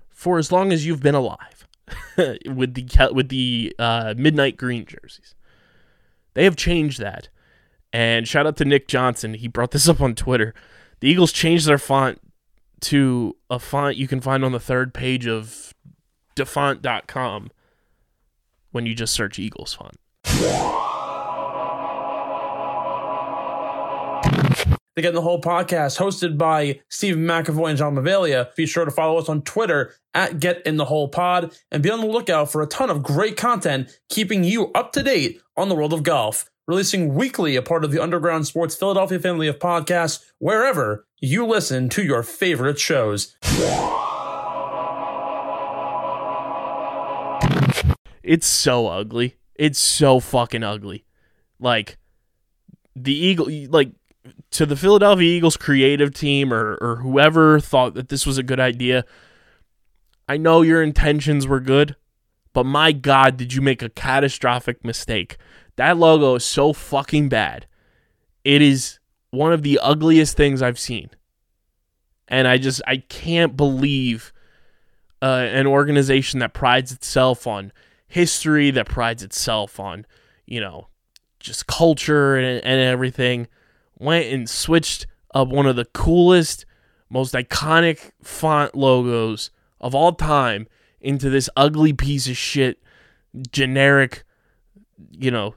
for 0.09 0.37
as 0.37 0.51
long 0.51 0.71
as 0.71 0.85
you've 0.85 1.01
been 1.01 1.15
alive, 1.15 1.67
with 2.45 2.73
the 2.73 3.09
with 3.13 3.29
the 3.29 3.75
uh, 3.79 4.13
midnight 4.17 4.57
green 4.57 4.85
jerseys, 4.85 5.35
they 6.33 6.43
have 6.43 6.55
changed 6.55 6.99
that. 6.99 7.29
And 7.91 8.27
shout 8.27 8.47
out 8.47 8.57
to 8.57 8.65
Nick 8.65 8.87
Johnson, 8.87 9.35
he 9.35 9.47
brought 9.47 9.71
this 9.71 9.87
up 9.87 10.01
on 10.01 10.15
Twitter. 10.15 10.53
The 10.99 11.09
Eagles 11.09 11.31
changed 11.31 11.67
their 11.67 11.77
font 11.77 12.19
to 12.81 13.35
a 13.49 13.59
font 13.59 13.97
you 13.97 14.07
can 14.07 14.19
find 14.19 14.43
on 14.43 14.51
the 14.51 14.59
third 14.59 14.93
page 14.93 15.27
of 15.27 15.73
dafont.com 16.35 17.51
when 18.71 18.85
you 18.85 18.95
just 18.95 19.13
search 19.13 19.37
Eagles 19.37 19.73
font. 19.73 20.92
The 24.95 25.01
Get 25.01 25.09
in 25.09 25.15
the 25.15 25.21
Hole 25.21 25.41
podcast, 25.41 25.97
hosted 25.97 26.37
by 26.37 26.79
Stephen 26.87 27.25
McAvoy 27.25 27.69
and 27.69 27.77
John 27.79 27.95
Mavalia. 27.95 28.53
Be 28.55 28.67
sure 28.67 28.85
to 28.85 28.91
follow 28.91 29.17
us 29.17 29.27
on 29.27 29.41
Twitter 29.41 29.95
at 30.13 30.39
Get 30.39 30.63
in 30.67 30.77
the 30.77 30.85
Hole 30.85 31.07
Pod 31.07 31.57
and 31.71 31.81
be 31.81 31.89
on 31.89 31.99
the 31.99 32.05
lookout 32.05 32.51
for 32.51 32.61
a 32.61 32.67
ton 32.67 32.91
of 32.91 33.01
great 33.01 33.35
content 33.35 33.99
keeping 34.09 34.43
you 34.43 34.71
up 34.73 34.91
to 34.91 35.01
date 35.01 35.41
on 35.57 35.67
the 35.67 35.73
world 35.73 35.93
of 35.93 36.03
golf. 36.03 36.47
Releasing 36.67 37.15
weekly, 37.15 37.55
a 37.55 37.63
part 37.63 37.83
of 37.83 37.91
the 37.91 38.01
Underground 38.01 38.45
Sports 38.45 38.75
Philadelphia 38.75 39.17
family 39.19 39.47
of 39.47 39.57
podcasts, 39.57 40.23
wherever 40.37 41.07
you 41.19 41.43
listen 41.43 41.89
to 41.89 42.03
your 42.03 42.21
favorite 42.21 42.77
shows. 42.77 43.35
It's 48.21 48.45
so 48.45 48.87
ugly. 48.87 49.37
It's 49.55 49.79
so 49.79 50.19
fucking 50.19 50.63
ugly. 50.63 51.03
Like 51.59 51.97
the 52.95 53.13
Eagle 53.13 53.47
like 53.69 53.91
to 54.51 54.65
the 54.65 54.75
Philadelphia 54.75 55.37
Eagles 55.37 55.57
creative 55.57 56.13
team 56.13 56.53
or 56.53 56.77
or 56.81 56.97
whoever 56.97 57.59
thought 57.59 57.93
that 57.95 58.09
this 58.09 58.25
was 58.25 58.37
a 58.37 58.43
good 58.43 58.59
idea. 58.59 59.05
I 60.27 60.37
know 60.37 60.61
your 60.61 60.81
intentions 60.81 61.45
were 61.45 61.59
good, 61.59 61.95
but 62.53 62.65
my 62.65 62.91
god, 62.91 63.37
did 63.37 63.53
you 63.53 63.61
make 63.61 63.81
a 63.81 63.89
catastrophic 63.89 64.83
mistake. 64.85 65.37
That 65.75 65.97
logo 65.97 66.35
is 66.35 66.45
so 66.45 66.71
fucking 66.71 67.29
bad. 67.29 67.65
It 68.43 68.61
is 68.61 68.99
one 69.31 69.51
of 69.51 69.63
the 69.63 69.79
ugliest 69.81 70.37
things 70.37 70.61
I've 70.61 70.79
seen. 70.79 71.09
And 72.27 72.47
I 72.47 72.57
just 72.57 72.81
I 72.87 72.97
can't 72.97 73.57
believe 73.57 74.31
uh, 75.21 75.47
an 75.51 75.67
organization 75.67 76.39
that 76.39 76.53
prides 76.53 76.91
itself 76.91 77.47
on 77.47 77.71
history, 78.07 78.71
that 78.71 78.87
prides 78.87 79.23
itself 79.23 79.79
on, 79.79 80.05
you 80.45 80.59
know, 80.59 80.87
just 81.39 81.65
culture 81.67 82.35
and, 82.35 82.63
and 82.63 82.79
everything, 82.81 83.47
went 84.03 84.31
and 84.31 84.49
switched 84.49 85.07
up 85.33 85.47
one 85.47 85.65
of 85.65 85.75
the 85.75 85.85
coolest, 85.85 86.65
most 87.09 87.33
iconic 87.33 88.11
font 88.21 88.75
logos 88.75 89.49
of 89.79 89.95
all 89.95 90.13
time 90.13 90.67
into 91.01 91.29
this 91.29 91.49
ugly 91.55 91.93
piece 91.93 92.27
of 92.27 92.37
shit, 92.37 92.81
generic, 93.51 94.23
you 95.11 95.31
know, 95.31 95.55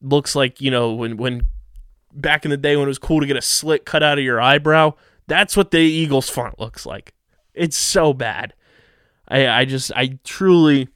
looks 0.00 0.34
like, 0.34 0.60
you 0.60 0.70
know, 0.70 0.92
when, 0.92 1.16
when 1.16 1.46
back 2.12 2.44
in 2.44 2.50
the 2.50 2.56
day 2.56 2.76
when 2.76 2.84
it 2.84 2.88
was 2.88 2.98
cool 2.98 3.20
to 3.20 3.26
get 3.26 3.36
a 3.36 3.42
slit 3.42 3.84
cut 3.84 4.02
out 4.02 4.18
of 4.18 4.24
your 4.24 4.40
eyebrow, 4.40 4.92
that's 5.26 5.56
what 5.56 5.70
the 5.70 5.78
Eagles 5.78 6.28
font 6.28 6.58
looks 6.58 6.86
like. 6.86 7.14
It's 7.54 7.76
so 7.76 8.12
bad. 8.12 8.54
I, 9.28 9.48
I 9.48 9.64
just, 9.64 9.92
I 9.94 10.18
truly, 10.24 10.88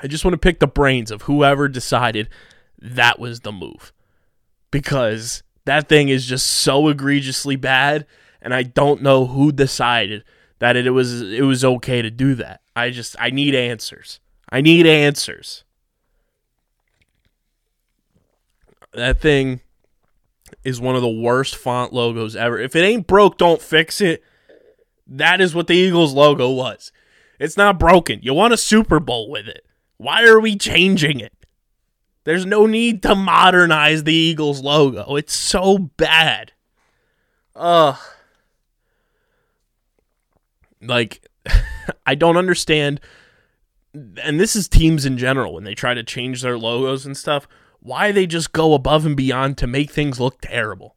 I 0.00 0.06
just 0.06 0.24
want 0.24 0.34
to 0.34 0.38
pick 0.38 0.58
the 0.58 0.66
brains 0.66 1.10
of 1.10 1.22
whoever 1.22 1.68
decided 1.68 2.28
that 2.78 3.18
was 3.18 3.40
the 3.40 3.52
move. 3.52 3.92
Because 4.70 5.42
that 5.64 5.88
thing 5.88 6.08
is 6.08 6.26
just 6.26 6.46
so 6.46 6.88
egregiously 6.88 7.56
bad, 7.56 8.06
and 8.40 8.54
I 8.54 8.62
don't 8.62 9.02
know 9.02 9.26
who 9.26 9.52
decided 9.52 10.24
that 10.58 10.76
it 10.76 10.90
was 10.90 11.22
it 11.22 11.44
was 11.44 11.64
okay 11.64 12.02
to 12.02 12.10
do 12.10 12.34
that. 12.36 12.60
I 12.74 12.90
just 12.90 13.16
I 13.18 13.30
need 13.30 13.54
answers. 13.54 14.20
I 14.50 14.60
need 14.60 14.86
answers. 14.86 15.64
That 18.92 19.20
thing 19.20 19.60
is 20.64 20.80
one 20.80 20.96
of 20.96 21.02
the 21.02 21.08
worst 21.08 21.56
font 21.56 21.92
logos 21.92 22.34
ever. 22.34 22.58
If 22.58 22.74
it 22.74 22.84
ain't 22.84 23.06
broke, 23.06 23.38
don't 23.38 23.62
fix 23.62 24.00
it. 24.00 24.22
That 25.06 25.40
is 25.40 25.54
what 25.54 25.66
the 25.66 25.74
Eagles 25.74 26.12
logo 26.12 26.50
was. 26.50 26.92
It's 27.38 27.56
not 27.56 27.78
broken. 27.78 28.20
You 28.22 28.34
won 28.34 28.52
a 28.52 28.56
Super 28.56 29.00
Bowl 29.00 29.30
with 29.30 29.48
it. 29.48 29.64
Why 29.96 30.24
are 30.24 30.40
we 30.40 30.56
changing 30.56 31.20
it? 31.20 31.32
There's 32.24 32.44
no 32.44 32.66
need 32.66 33.02
to 33.02 33.14
modernize 33.14 34.04
the 34.04 34.14
Eagles 34.14 34.60
logo. 34.62 35.16
It's 35.16 35.34
so 35.34 35.78
bad. 35.78 36.52
Ugh. 37.56 37.96
Like, 40.82 41.26
I 42.06 42.14
don't 42.14 42.36
understand. 42.36 43.00
And 44.22 44.38
this 44.38 44.54
is 44.54 44.68
teams 44.68 45.04
in 45.06 45.18
general 45.18 45.54
when 45.54 45.64
they 45.64 45.74
try 45.74 45.94
to 45.94 46.02
change 46.02 46.42
their 46.42 46.58
logos 46.58 47.06
and 47.06 47.16
stuff. 47.16 47.48
Why 47.80 48.12
they 48.12 48.26
just 48.26 48.52
go 48.52 48.74
above 48.74 49.06
and 49.06 49.16
beyond 49.16 49.56
to 49.58 49.66
make 49.66 49.90
things 49.90 50.20
look 50.20 50.40
terrible? 50.42 50.96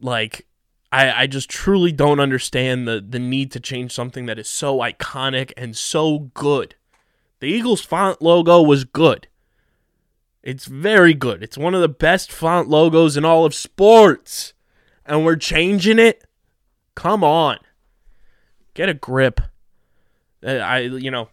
Like, 0.00 0.46
I, 0.92 1.22
I 1.22 1.26
just 1.26 1.50
truly 1.50 1.90
don't 1.90 2.20
understand 2.20 2.86
the, 2.86 3.04
the 3.06 3.18
need 3.18 3.50
to 3.52 3.60
change 3.60 3.92
something 3.92 4.26
that 4.26 4.38
is 4.38 4.48
so 4.48 4.78
iconic 4.78 5.52
and 5.56 5.76
so 5.76 6.30
good. 6.34 6.76
The 7.40 7.46
Eagles 7.46 7.80
font 7.80 8.22
logo 8.22 8.62
was 8.62 8.84
good. 8.84 9.26
It's 10.42 10.64
very 10.64 11.14
good. 11.14 11.42
It's 11.42 11.56
one 11.56 11.74
of 11.74 11.80
the 11.80 11.88
best 11.88 12.32
font 12.32 12.68
logos 12.68 13.16
in 13.16 13.24
all 13.24 13.44
of 13.44 13.54
sports. 13.54 14.54
And 15.06 15.24
we're 15.24 15.36
changing 15.36 15.98
it? 15.98 16.24
Come 16.94 17.22
on. 17.22 17.58
Get 18.74 18.88
a 18.88 18.94
grip. 18.94 19.40
Uh, 20.44 20.50
I 20.52 20.78
you 20.80 21.10
know 21.10 21.28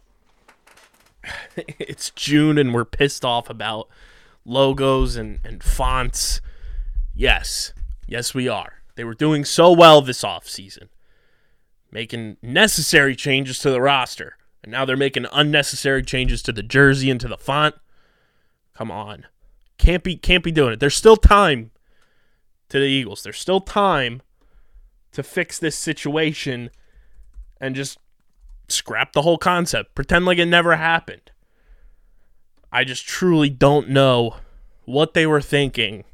it's 1.56 2.10
June 2.10 2.58
and 2.58 2.72
we're 2.72 2.84
pissed 2.84 3.24
off 3.24 3.50
about 3.50 3.88
logos 4.44 5.16
and, 5.16 5.40
and 5.44 5.62
fonts. 5.62 6.40
Yes. 7.14 7.72
Yes 8.06 8.34
we 8.34 8.48
are. 8.48 8.74
They 8.94 9.04
were 9.04 9.14
doing 9.14 9.44
so 9.44 9.72
well 9.72 10.02
this 10.02 10.22
offseason. 10.22 10.88
Making 11.90 12.36
necessary 12.42 13.16
changes 13.16 13.58
to 13.60 13.70
the 13.70 13.80
roster. 13.80 14.36
And 14.62 14.70
now 14.70 14.84
they're 14.84 14.96
making 14.96 15.26
unnecessary 15.32 16.02
changes 16.02 16.42
to 16.42 16.52
the 16.52 16.62
jersey 16.62 17.10
and 17.10 17.20
to 17.20 17.28
the 17.28 17.38
font. 17.38 17.74
Come 18.80 18.90
on. 18.90 19.26
Can't 19.76 20.02
be 20.02 20.16
can't 20.16 20.42
be 20.42 20.50
doing 20.50 20.72
it. 20.72 20.80
There's 20.80 20.96
still 20.96 21.18
time 21.18 21.70
to 22.70 22.78
the 22.78 22.86
Eagles. 22.86 23.22
There's 23.22 23.38
still 23.38 23.60
time 23.60 24.22
to 25.12 25.22
fix 25.22 25.58
this 25.58 25.76
situation 25.76 26.70
and 27.60 27.76
just 27.76 27.98
scrap 28.68 29.12
the 29.12 29.20
whole 29.20 29.36
concept. 29.36 29.94
Pretend 29.94 30.24
like 30.24 30.38
it 30.38 30.46
never 30.46 30.76
happened. 30.76 31.30
I 32.72 32.84
just 32.84 33.06
truly 33.06 33.50
don't 33.50 33.90
know 33.90 34.36
what 34.86 35.12
they 35.12 35.26
were 35.26 35.42
thinking 35.42 36.04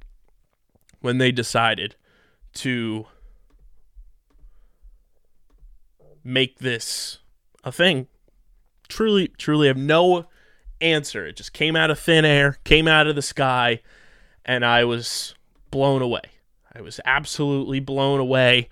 when 1.01 1.19
they 1.19 1.31
decided 1.31 1.95
to 2.55 3.07
make 6.25 6.59
this 6.59 7.19
a 7.63 7.71
thing. 7.71 8.09
Truly, 8.89 9.29
truly 9.29 9.69
have 9.69 9.77
no 9.77 10.27
answer. 10.81 11.27
It 11.27 11.37
just 11.37 11.53
came 11.53 11.77
out 11.77 11.91
of 11.91 11.99
thin 11.99 12.25
air, 12.25 12.59
came 12.65 12.89
out 12.89 13.07
of 13.07 13.15
the 13.17 13.23
sky, 13.23 13.81
and 14.45 14.65
I 14.65 14.85
was 14.85 15.35
blown 15.71 16.03
away. 16.03 16.23
I 16.75 16.81
was 16.81 17.01
absolutely 17.05 17.81
blown 17.81 18.21
away 18.21 18.69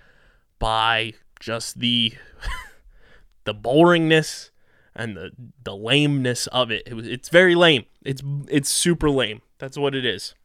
by 0.59 1.13
just 1.39 1.79
the 1.79 2.13
the 3.45 3.53
boringness 3.53 4.51
and 4.95 5.17
the 5.17 5.31
the 5.63 5.75
lameness 5.75 6.47
of 6.47 6.71
it. 6.71 6.83
It 6.85 6.93
was 6.93 7.07
it's 7.07 7.29
very 7.29 7.55
lame. 7.55 7.85
It's 8.03 8.21
it's 8.47 8.69
super 8.69 9.09
lame. 9.09 9.41
That's 9.57 9.77
what 9.77 9.95
it 9.95 10.05
is. 10.05 10.35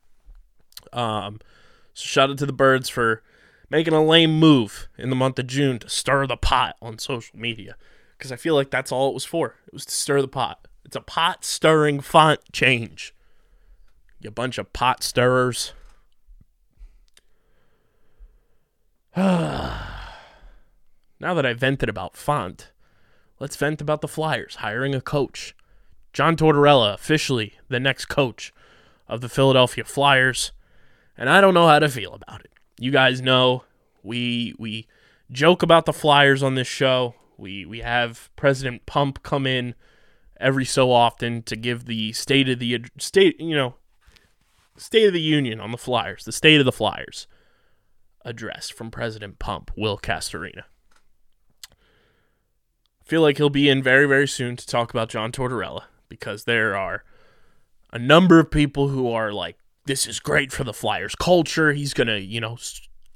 Um 0.93 1.41
so 1.95 2.05
shout 2.07 2.31
out 2.31 2.39
to 2.39 2.47
the 2.47 2.53
birds 2.53 2.89
for 2.89 3.23
making 3.69 3.95
a 3.95 4.05
lame 4.05 4.39
move 4.39 4.89
in 4.99 5.11
the 5.11 5.17
month 5.17 5.39
of 5.39 5.47
June 5.47 5.79
to 5.81 5.89
stir 5.89 6.27
the 6.27 6.37
pot 6.37 6.77
on 6.81 6.99
social 6.99 7.39
media 7.39 7.77
because 8.19 8.33
I 8.33 8.37
feel 8.37 8.55
like 8.55 8.71
that's 8.71 8.91
all 8.93 9.09
it 9.11 9.15
was 9.15 9.25
for. 9.25 9.57
It 9.67 9.73
was 9.73 9.85
to 9.87 9.95
stir 9.95 10.21
the 10.21 10.29
pot. 10.29 10.67
It's 10.85 10.97
a 10.97 11.01
pot 11.01 11.45
stirring 11.45 12.01
font 12.01 12.41
change. 12.53 13.15
You 14.21 14.31
bunch 14.31 14.59
of 14.59 14.73
pot 14.73 15.03
stirrers. 15.03 15.73
now 19.17 19.75
that 21.21 21.47
I 21.47 21.53
vented 21.55 21.89
about 21.89 22.17
font, 22.17 22.71
let's 23.39 23.57
vent 23.57 23.81
about 23.81 24.03
the 24.03 24.09
Flyers 24.09 24.57
hiring 24.57 24.95
a 24.95 25.01
coach. 25.01 25.55
John 26.13 26.37
Tortorella, 26.37 26.95
officially 26.95 27.55
the 27.69 27.81
next 27.81 28.07
coach 28.07 28.53
of 29.09 29.21
the 29.21 29.29
Philadelphia 29.29 29.85
Flyers, 29.85 30.53
and 31.17 31.29
I 31.29 31.41
don't 31.41 31.55
know 31.55 31.67
how 31.67 31.79
to 31.79 31.89
feel 31.89 32.15
about 32.15 32.41
it. 32.41 32.53
You 32.79 32.91
guys 32.91 33.21
know 33.21 33.65
we 34.03 34.55
we 34.59 34.87
joke 35.31 35.63
about 35.63 35.87
the 35.87 35.93
Flyers 35.93 36.43
on 36.43 36.55
this 36.55 36.69
show. 36.69 37.15
We 37.37 37.65
we 37.65 37.81
have 37.81 38.31
President 38.37 38.87
Pump 38.87 39.23
come 39.23 39.47
in 39.47 39.75
every 40.41 40.65
so 40.65 40.91
often 40.91 41.43
to 41.45 41.57
give 41.57 41.85
the 41.85 42.13
state 42.13 42.49
of 42.49 42.59
the 42.59 42.85
state, 42.99 43.41
you 43.41 43.55
know, 43.55 43.75
state 44.77 45.07
of 45.07 45.13
the 45.13 45.21
union 45.21 45.61
on 45.61 45.71
the 45.71 45.79
Flyers, 45.79 46.25
the 46.25 46.33
state 46.33 46.61
of 46.61 46.65
the 46.65 46.73
Flyers 46.73 47.27
address 48.25 48.71
from 48.71 48.91
President 48.91 49.39
Pump, 49.39 49.71
Will 49.77 49.99
Castorina. 49.99 50.65
I 51.71 53.05
feel 53.05 53.23
like 53.23 53.37
he'll 53.37 53.51
be 53.51 53.69
in 53.69 53.83
very, 53.83 54.07
very 54.07 54.29
soon 54.29 54.57
to 54.57 54.67
talk 54.67 54.91
about 54.91 55.09
John 55.09 55.33
Tortorella 55.33 55.85
because 56.09 56.45
there 56.45 56.77
are 56.77 57.05
a 57.93 57.99
number 57.99 58.39
of 58.39 58.51
people 58.51 58.89
who 58.89 59.11
are 59.11 59.33
like, 59.33 59.57
this 59.87 60.07
is 60.07 60.21
great 60.21 60.53
for 60.53 60.65
the 60.65 60.73
Flyers 60.73 61.15
culture. 61.15 61.73
He's 61.73 61.95
going 61.95 62.07
to, 62.07 62.21
you 62.21 62.41
know, 62.41 62.59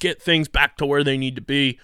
get 0.00 0.20
things 0.20 0.48
back 0.48 0.76
to 0.78 0.86
where 0.86 1.04
they 1.04 1.16
need 1.16 1.36
to 1.36 1.42
be. 1.42 1.78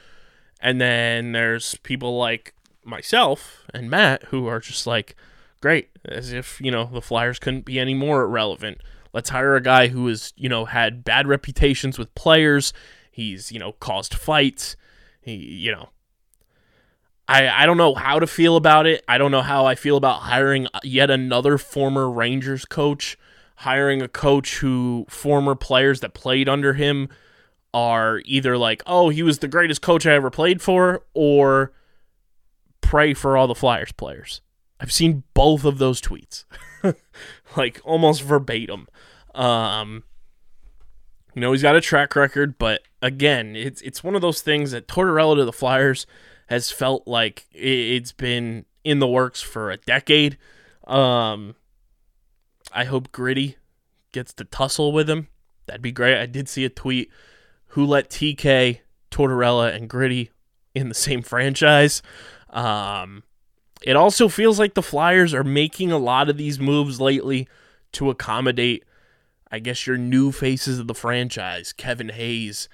And 0.60 0.80
then 0.80 1.32
there's 1.32 1.76
people 1.76 2.18
like 2.18 2.54
myself 2.84 3.62
and 3.72 3.88
Matt 3.88 4.24
who 4.24 4.46
are 4.46 4.60
just 4.60 4.86
like, 4.86 5.14
great, 5.60 5.90
as 6.04 6.32
if, 6.32 6.60
you 6.60 6.70
know, 6.70 6.84
the 6.86 7.02
Flyers 7.02 7.38
couldn't 7.38 7.64
be 7.64 7.78
any 7.78 7.94
more 7.94 8.22
irrelevant. 8.22 8.78
Let's 9.12 9.30
hire 9.30 9.56
a 9.56 9.62
guy 9.62 9.88
who 9.88 10.06
has, 10.06 10.32
you 10.36 10.48
know, 10.48 10.64
had 10.64 11.04
bad 11.04 11.26
reputations 11.26 11.98
with 11.98 12.14
players. 12.14 12.72
He's, 13.10 13.50
you 13.52 13.58
know, 13.58 13.72
caused 13.72 14.14
fights. 14.14 14.76
He, 15.20 15.34
you 15.34 15.72
know, 15.72 15.90
I, 17.28 17.48
I 17.48 17.66
don't 17.66 17.76
know 17.76 17.94
how 17.94 18.18
to 18.18 18.26
feel 18.26 18.56
about 18.56 18.86
it. 18.86 19.04
I 19.06 19.18
don't 19.18 19.30
know 19.30 19.42
how 19.42 19.66
I 19.66 19.74
feel 19.74 19.96
about 19.96 20.22
hiring 20.22 20.66
yet 20.82 21.10
another 21.10 21.58
former 21.58 22.10
Rangers 22.10 22.64
coach, 22.64 23.18
hiring 23.56 24.00
a 24.00 24.08
coach 24.08 24.58
who 24.58 25.06
former 25.08 25.54
players 25.54 26.00
that 26.00 26.14
played 26.14 26.48
under 26.48 26.72
him 26.74 27.08
are 27.74 28.20
either 28.24 28.56
like, 28.56 28.82
oh, 28.86 29.10
he 29.10 29.22
was 29.22 29.38
the 29.38 29.48
greatest 29.48 29.82
coach 29.82 30.06
I 30.06 30.14
ever 30.14 30.30
played 30.30 30.60
for, 30.60 31.04
or 31.14 31.72
pray 32.80 33.14
for 33.14 33.36
all 33.36 33.46
the 33.46 33.54
Flyers 33.54 33.92
players. 33.92 34.40
I've 34.80 34.92
seen 34.92 35.24
both 35.34 35.64
of 35.64 35.78
those 35.78 36.00
tweets, 36.00 36.44
like 37.56 37.80
almost 37.84 38.22
verbatim. 38.22 38.88
Um, 39.34 40.04
you 41.34 41.40
know, 41.40 41.52
he's 41.52 41.62
got 41.62 41.76
a 41.76 41.80
track 41.80 42.16
record, 42.16 42.58
but 42.58 42.82
again, 43.02 43.54
it's 43.54 43.82
it's 43.82 44.02
one 44.02 44.14
of 44.14 44.22
those 44.22 44.40
things 44.40 44.70
that 44.70 44.88
Tortorella 44.88 45.36
to 45.36 45.44
the 45.44 45.52
Flyers 45.52 46.06
has 46.46 46.70
felt 46.70 47.06
like 47.06 47.46
it's 47.52 48.12
been 48.12 48.64
in 48.82 48.98
the 48.98 49.06
works 49.06 49.42
for 49.42 49.70
a 49.70 49.76
decade. 49.76 50.38
Um, 50.86 51.54
I 52.72 52.84
hope 52.84 53.12
Gritty 53.12 53.56
gets 54.12 54.32
to 54.34 54.44
tussle 54.44 54.92
with 54.92 55.08
him. 55.08 55.28
That'd 55.66 55.82
be 55.82 55.92
great. 55.92 56.18
I 56.18 56.26
did 56.26 56.48
see 56.48 56.64
a 56.64 56.70
tweet 56.70 57.10
who 57.68 57.84
let 57.84 58.10
TK, 58.10 58.80
Tortorella, 59.10 59.74
and 59.74 59.88
Gritty 59.88 60.30
in 60.74 60.88
the 60.88 60.94
same 60.94 61.22
franchise. 61.22 62.02
Um, 62.48 63.22
it 63.82 63.96
also 63.96 64.28
feels 64.28 64.58
like 64.58 64.74
the 64.74 64.82
Flyers 64.82 65.32
are 65.32 65.44
making 65.44 65.90
a 65.90 65.98
lot 65.98 66.28
of 66.28 66.36
these 66.36 66.60
moves 66.60 67.00
lately 67.00 67.48
to 67.92 68.10
accommodate, 68.10 68.84
I 69.50 69.58
guess, 69.58 69.86
your 69.86 69.96
new 69.96 70.32
faces 70.32 70.78
of 70.78 70.86
the 70.86 70.94
franchise, 70.94 71.72
Kevin 71.72 72.10
Hayes 72.10 72.68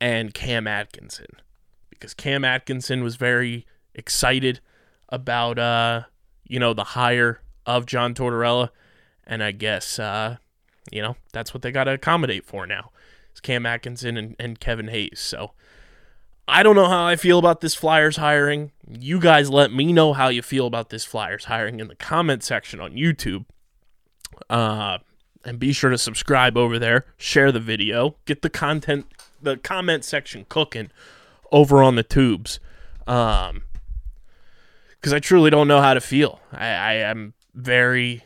and 0.00 0.32
Cam 0.32 0.66
Atkinson. 0.66 1.26
Because 1.90 2.14
Cam 2.14 2.44
Atkinson 2.44 3.02
was 3.02 3.16
very 3.16 3.66
excited 3.94 4.60
about, 5.08 5.58
uh, 5.58 6.02
you 6.46 6.58
know, 6.58 6.74
the 6.74 6.84
hire 6.84 7.40
of 7.66 7.86
John 7.86 8.14
Tortorella. 8.14 8.70
And 9.26 9.42
I 9.42 9.52
guess, 9.52 9.98
uh, 9.98 10.36
you 10.90 11.02
know, 11.02 11.16
that's 11.32 11.52
what 11.52 11.62
they 11.62 11.70
got 11.70 11.84
to 11.84 11.92
accommodate 11.92 12.44
for 12.44 12.66
now. 12.66 12.90
Is 13.34 13.40
Cam 13.40 13.66
Atkinson 13.66 14.16
and, 14.16 14.36
and 14.38 14.58
Kevin 14.58 14.88
Hayes. 14.88 15.20
So 15.20 15.52
I 16.48 16.62
don't 16.62 16.76
know 16.76 16.88
how 16.88 17.06
I 17.06 17.16
feel 17.16 17.38
about 17.38 17.60
this 17.60 17.74
Flyers 17.74 18.16
hiring. 18.16 18.72
You 18.88 19.20
guys 19.20 19.48
let 19.48 19.72
me 19.72 19.92
know 19.92 20.12
how 20.12 20.28
you 20.28 20.42
feel 20.42 20.66
about 20.66 20.90
this 20.90 21.04
Flyers 21.04 21.46
hiring 21.46 21.80
in 21.80 21.88
the 21.88 21.94
comment 21.94 22.42
section 22.42 22.80
on 22.80 22.92
YouTube. 22.92 23.44
Uh, 24.50 24.98
and 25.44 25.58
be 25.58 25.72
sure 25.72 25.90
to 25.90 25.98
subscribe 25.98 26.56
over 26.56 26.78
there, 26.78 27.06
share 27.16 27.52
the 27.52 27.60
video, 27.60 28.16
get 28.26 28.42
the 28.42 28.50
content, 28.50 29.06
the 29.40 29.56
comment 29.56 30.04
section 30.04 30.46
cooking 30.48 30.90
over 31.50 31.82
on 31.82 31.96
the 31.96 32.02
tubes. 32.02 32.60
Um, 33.06 33.64
because 34.90 35.12
I 35.12 35.18
truly 35.18 35.50
don't 35.50 35.66
know 35.66 35.80
how 35.80 35.94
to 35.94 36.00
feel. 36.00 36.40
I, 36.52 36.66
I 36.66 36.92
am 36.94 37.34
very 37.54 38.24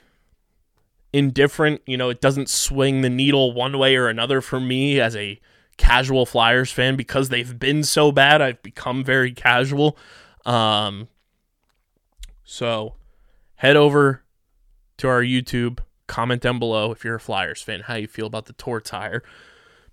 indifferent. 1.13 1.81
You 1.87 1.97
know, 1.97 2.11
it 2.11 2.21
doesn't 2.21 2.51
swing 2.51 3.01
the 3.01 3.09
needle 3.09 3.53
one 3.53 3.79
way 3.79 3.97
or 3.97 4.09
another 4.09 4.43
for 4.43 4.61
me 4.61 5.01
as 5.01 5.17
a 5.17 5.41
casual 5.77 6.27
Flyers 6.27 6.73
fan 6.73 6.97
because 6.97 7.29
they've 7.29 7.59
been 7.59 7.83
so 7.83 8.13
bad. 8.13 8.41
I've 8.43 8.63
become 8.63 9.05
very 9.05 9.33
casual. 9.33 9.97
Um, 10.45 11.09
so 12.45 12.95
head 13.57 13.77
over 13.77 14.23
to 14.99 15.09
our 15.09 15.23
YouTube, 15.23 15.81
comment 16.07 16.43
down 16.43 16.59
below 16.59 16.93
if 16.93 17.05
you're 17.05 17.17
a 17.17 17.21
Flyers 17.21 17.63
fan, 17.63 17.81
how 17.81 17.95
you 17.95 18.07
feel 18.07 18.27
about 18.27 18.47
the 18.47 18.53
tour 18.55 18.81
tire. 18.81 19.23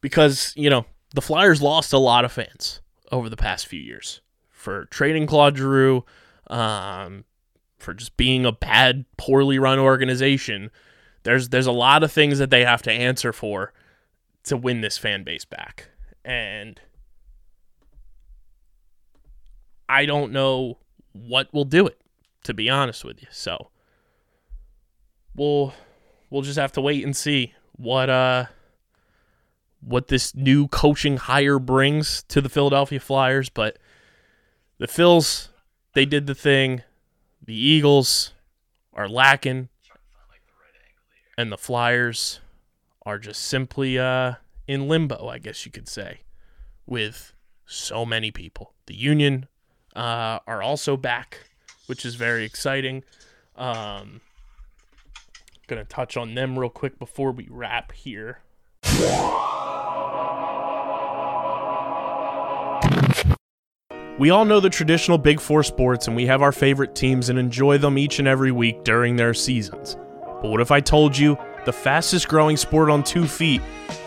Because, 0.01 0.53
you 0.55 0.69
know, 0.69 0.85
the 1.13 1.21
Flyers 1.21 1.61
lost 1.61 1.93
a 1.93 1.97
lot 1.97 2.25
of 2.25 2.31
fans 2.31 2.81
over 3.11 3.29
the 3.29 3.37
past 3.37 3.67
few 3.67 3.79
years 3.79 4.21
for 4.49 4.85
trading 4.85 5.27
Claude 5.27 5.57
Giroux, 5.57 6.05
um, 6.47 7.25
for 7.77 7.93
just 7.93 8.15
being 8.17 8.45
a 8.45 8.51
bad, 8.51 9.05
poorly 9.17 9.59
run 9.59 9.79
organization. 9.79 10.71
There's 11.23 11.49
there's 11.49 11.67
a 11.67 11.71
lot 11.71 12.03
of 12.03 12.11
things 12.11 12.39
that 12.39 12.49
they 12.49 12.63
have 12.65 12.81
to 12.83 12.91
answer 12.91 13.33
for 13.33 13.73
to 14.43 14.57
win 14.57 14.81
this 14.81 14.97
fan 14.97 15.23
base 15.23 15.45
back. 15.45 15.89
And 16.25 16.79
I 19.89 20.05
don't 20.05 20.31
know 20.31 20.77
what 21.11 21.53
will 21.53 21.65
do 21.65 21.87
it, 21.87 21.99
to 22.43 22.53
be 22.53 22.69
honest 22.69 23.03
with 23.05 23.21
you. 23.21 23.27
So 23.31 23.69
we'll 25.35 25.73
we'll 26.29 26.41
just 26.41 26.57
have 26.57 26.71
to 26.73 26.81
wait 26.81 27.03
and 27.03 27.15
see 27.15 27.53
what 27.73 28.09
uh 28.09 28.45
what 29.81 30.07
this 30.07 30.33
new 30.33 30.67
coaching 30.67 31.17
hire 31.17 31.59
brings 31.59 32.23
to 32.23 32.39
the 32.41 32.49
Philadelphia 32.49 32.99
Flyers, 32.99 33.49
but 33.49 33.77
the 34.77 34.87
Phils 34.87 35.49
they 35.93 36.05
did 36.05 36.25
the 36.25 36.35
thing. 36.35 36.81
The 37.45 37.55
Eagles 37.55 38.33
are 38.93 39.09
lacking 39.09 39.69
and 41.37 41.51
the 41.51 41.57
Flyers 41.57 42.39
are 43.05 43.19
just 43.19 43.43
simply 43.43 43.99
uh 43.99 44.33
in 44.67 44.87
limbo, 44.87 45.27
I 45.27 45.39
guess 45.39 45.65
you 45.65 45.71
could 45.71 45.87
say, 45.87 46.19
with 46.85 47.33
so 47.65 48.05
many 48.05 48.31
people. 48.31 48.73
The 48.85 48.95
Union 48.95 49.47
uh, 49.95 50.39
are 50.47 50.61
also 50.61 50.97
back, 50.97 51.49
which 51.87 52.05
is 52.05 52.15
very 52.15 52.45
exciting. 52.45 53.03
Um, 53.55 54.21
gonna 55.67 55.85
touch 55.85 56.17
on 56.17 56.35
them 56.35 56.57
real 56.57 56.69
quick 56.69 56.99
before 56.99 57.31
we 57.31 57.47
wrap 57.49 57.91
here. 57.91 58.39
We 64.19 64.29
all 64.29 64.45
know 64.45 64.59
the 64.59 64.69
traditional 64.69 65.17
Big 65.17 65.39
Four 65.39 65.63
sports, 65.63 66.07
and 66.07 66.15
we 66.15 66.27
have 66.27 66.41
our 66.41 66.51
favorite 66.51 66.95
teams 66.95 67.29
and 67.29 67.39
enjoy 67.39 67.79
them 67.79 67.97
each 67.97 68.19
and 68.19 68.27
every 68.27 68.51
week 68.51 68.83
during 68.83 69.15
their 69.15 69.33
seasons. 69.33 69.97
But 70.41 70.51
what 70.51 70.61
if 70.61 70.71
I 70.71 70.81
told 70.81 71.17
you 71.17 71.37
the 71.65 71.73
fastest 71.73 72.27
growing 72.27 72.57
sport 72.57 72.89
on 72.89 73.03
two 73.03 73.25
feet 73.25 73.61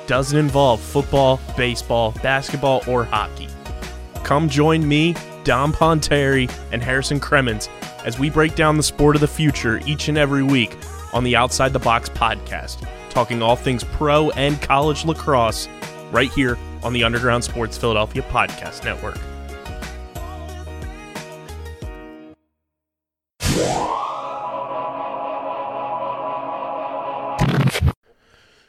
doesn't 0.06 0.38
involve 0.38 0.80
football, 0.80 1.40
baseball, 1.56 2.12
basketball, 2.22 2.82
or 2.86 3.04
hockey? 3.04 3.48
Come 4.24 4.48
join 4.48 4.86
me, 4.86 5.14
Dom 5.44 5.72
Ponteri, 5.72 6.52
and 6.72 6.82
Harrison 6.82 7.20
Cremens 7.20 7.68
as 8.04 8.18
we 8.18 8.30
break 8.30 8.54
down 8.54 8.76
the 8.76 8.82
sport 8.82 9.16
of 9.16 9.20
the 9.20 9.28
future 9.28 9.80
each 9.86 10.08
and 10.08 10.18
every 10.18 10.42
week 10.42 10.76
on 11.12 11.24
the 11.24 11.36
Outside 11.36 11.72
the 11.72 11.78
Box 11.78 12.08
podcast, 12.08 12.86
talking 13.10 13.42
all 13.42 13.56
things 13.56 13.84
pro 13.84 14.30
and 14.30 14.60
college 14.62 15.04
lacrosse 15.04 15.68
right 16.10 16.30
here 16.30 16.58
on 16.82 16.92
the 16.92 17.02
Underground 17.02 17.42
Sports 17.42 17.76
Philadelphia 17.76 18.22
Podcast 18.22 18.84
Network. 18.84 19.18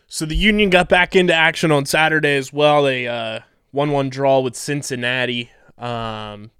So 0.07 0.25
the 0.25 0.35
Union 0.35 0.69
got 0.69 0.87
back 0.87 1.15
into 1.15 1.33
action 1.33 1.71
on 1.71 1.85
Saturday 1.85 2.35
as 2.35 2.53
well. 2.53 2.83
They 2.83 3.07
uh, 3.07 3.41
won 3.73 3.91
one 3.91 4.09
draw 4.09 4.39
with 4.39 4.55
Cincinnati. 4.55 5.51
Um, 5.77 6.51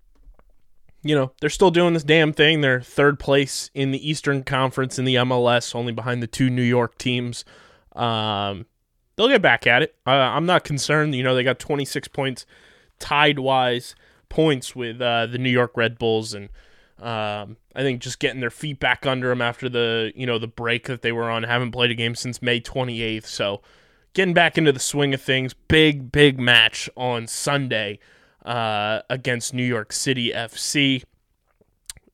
you 1.01 1.15
know 1.15 1.31
they're 1.39 1.49
still 1.49 1.71
doing 1.71 1.93
this 1.93 2.03
damn 2.03 2.33
thing. 2.33 2.61
They're 2.61 2.81
third 2.81 3.19
place 3.19 3.71
in 3.73 3.91
the 3.91 4.09
Eastern 4.09 4.43
Conference 4.43 4.99
in 4.99 5.05
the 5.05 5.15
MLS, 5.15 5.73
only 5.73 5.93
behind 5.93 6.21
the 6.21 6.27
two 6.27 6.49
New 6.49 6.61
York 6.61 6.97
teams. 6.97 7.45
Um, 7.95 8.65
they'll 9.15 9.29
get 9.29 9.41
back 9.41 9.65
at 9.65 9.81
it. 9.81 9.95
Uh, 10.05 10.11
I'm 10.11 10.45
not 10.45 10.65
concerned. 10.65 11.15
You 11.15 11.23
know 11.23 11.33
they 11.33 11.43
got 11.43 11.59
26 11.59 12.09
points, 12.09 12.45
tied 12.99 13.39
wise 13.39 13.95
points 14.27 14.75
with 14.75 15.01
uh, 15.01 15.25
the 15.27 15.37
New 15.37 15.49
York 15.49 15.77
Red 15.77 15.97
Bulls 15.97 16.33
and 16.33 16.49
um, 16.99 17.57
I 17.75 17.81
think 17.81 18.01
just 18.01 18.19
getting 18.19 18.39
their 18.39 18.49
feet 18.49 18.79
back 18.79 19.05
under 19.05 19.29
them 19.29 19.41
after 19.41 19.69
the 19.69 20.11
you 20.15 20.25
know 20.25 20.39
the 20.39 20.47
break 20.47 20.87
that 20.87 21.01
they 21.01 21.11
were 21.11 21.29
on. 21.29 21.43
Haven't 21.43 21.71
played 21.71 21.91
a 21.91 21.95
game 21.95 22.15
since 22.15 22.41
May 22.41 22.59
28th, 22.59 23.25
so 23.25 23.61
getting 24.13 24.33
back 24.33 24.57
into 24.57 24.71
the 24.71 24.79
swing 24.79 25.13
of 25.13 25.21
things. 25.21 25.53
Big 25.53 26.11
big 26.11 26.39
match 26.39 26.89
on 26.97 27.27
Sunday 27.27 27.99
uh, 28.45 29.01
against 29.09 29.53
New 29.53 29.63
York 29.63 29.93
City 29.93 30.31
FC 30.31 31.03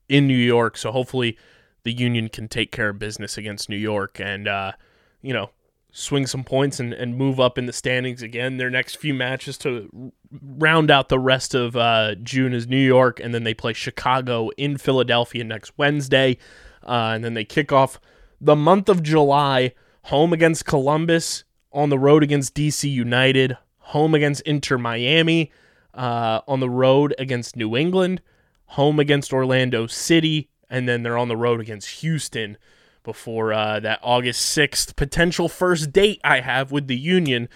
in 0.09 0.27
New 0.27 0.35
York. 0.35 0.75
So 0.77 0.91
hopefully 0.91 1.37
the 1.83 1.93
Union 1.93 2.27
can 2.27 2.49
take 2.49 2.71
care 2.71 2.89
of 2.89 2.99
business 2.99 3.37
against 3.37 3.69
New 3.69 3.77
York 3.77 4.19
and 4.19 4.47
uh, 4.47 4.73
you 5.21 5.33
know 5.33 5.51
swing 5.95 6.25
some 6.25 6.43
points 6.43 6.79
and, 6.79 6.91
and 6.91 7.15
move 7.15 7.39
up 7.39 7.57
in 7.57 7.67
the 7.67 7.71
standings 7.71 8.23
again. 8.23 8.57
Their 8.57 8.71
next 8.71 8.95
few 8.95 9.13
matches 9.13 9.57
to 9.59 10.11
round 10.31 10.89
out 10.89 11.07
the 11.07 11.19
rest 11.19 11.53
of 11.53 11.77
uh, 11.77 12.15
June 12.15 12.51
is 12.51 12.67
New 12.67 12.83
York, 12.83 13.19
and 13.19 13.33
then 13.33 13.43
they 13.43 13.53
play 13.53 13.73
Chicago 13.73 14.49
in 14.57 14.77
Philadelphia 14.77 15.43
next 15.43 15.71
Wednesday. 15.77 16.37
Uh, 16.83 17.13
and 17.13 17.23
then 17.23 17.35
they 17.35 17.45
kick 17.45 17.71
off 17.71 17.99
the 18.41 18.55
month 18.55 18.89
of 18.89 19.03
July 19.03 19.73
home 20.05 20.33
against 20.33 20.65
Columbus, 20.65 21.45
on 21.71 21.89
the 21.89 21.97
road 21.97 22.23
against 22.23 22.53
DC 22.55 22.89
United, 22.89 23.57
home 23.77 24.13
against 24.13 24.41
Inter 24.41 24.77
Miami, 24.77 25.51
uh, 25.93 26.41
on 26.47 26.59
the 26.59 26.69
road 26.69 27.15
against 27.17 27.55
New 27.55 27.75
England, 27.75 28.21
home 28.65 28.99
against 28.99 29.31
Orlando 29.31 29.87
City, 29.87 30.49
and 30.69 30.89
then 30.89 31.03
they're 31.03 31.17
on 31.17 31.29
the 31.29 31.37
road 31.37 31.61
against 31.61 32.01
Houston 32.01 32.57
before 33.03 33.53
uh, 33.53 33.79
that 33.79 33.99
August 34.01 34.57
6th 34.57 34.95
potential 34.95 35.49
first 35.49 35.91
date 35.91 36.19
I 36.23 36.39
have 36.39 36.71
with 36.71 36.87
the 36.87 36.97
Union 36.97 37.49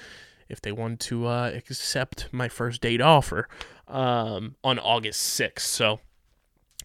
if 0.49 0.61
they 0.61 0.71
want 0.71 0.99
to 1.01 1.27
uh, 1.27 1.51
accept 1.53 2.29
my 2.31 2.47
first 2.47 2.81
date 2.81 3.01
offer 3.01 3.47
um, 3.87 4.55
on 4.63 4.79
August 4.79 5.39
6th. 5.39 5.59
So 5.59 5.99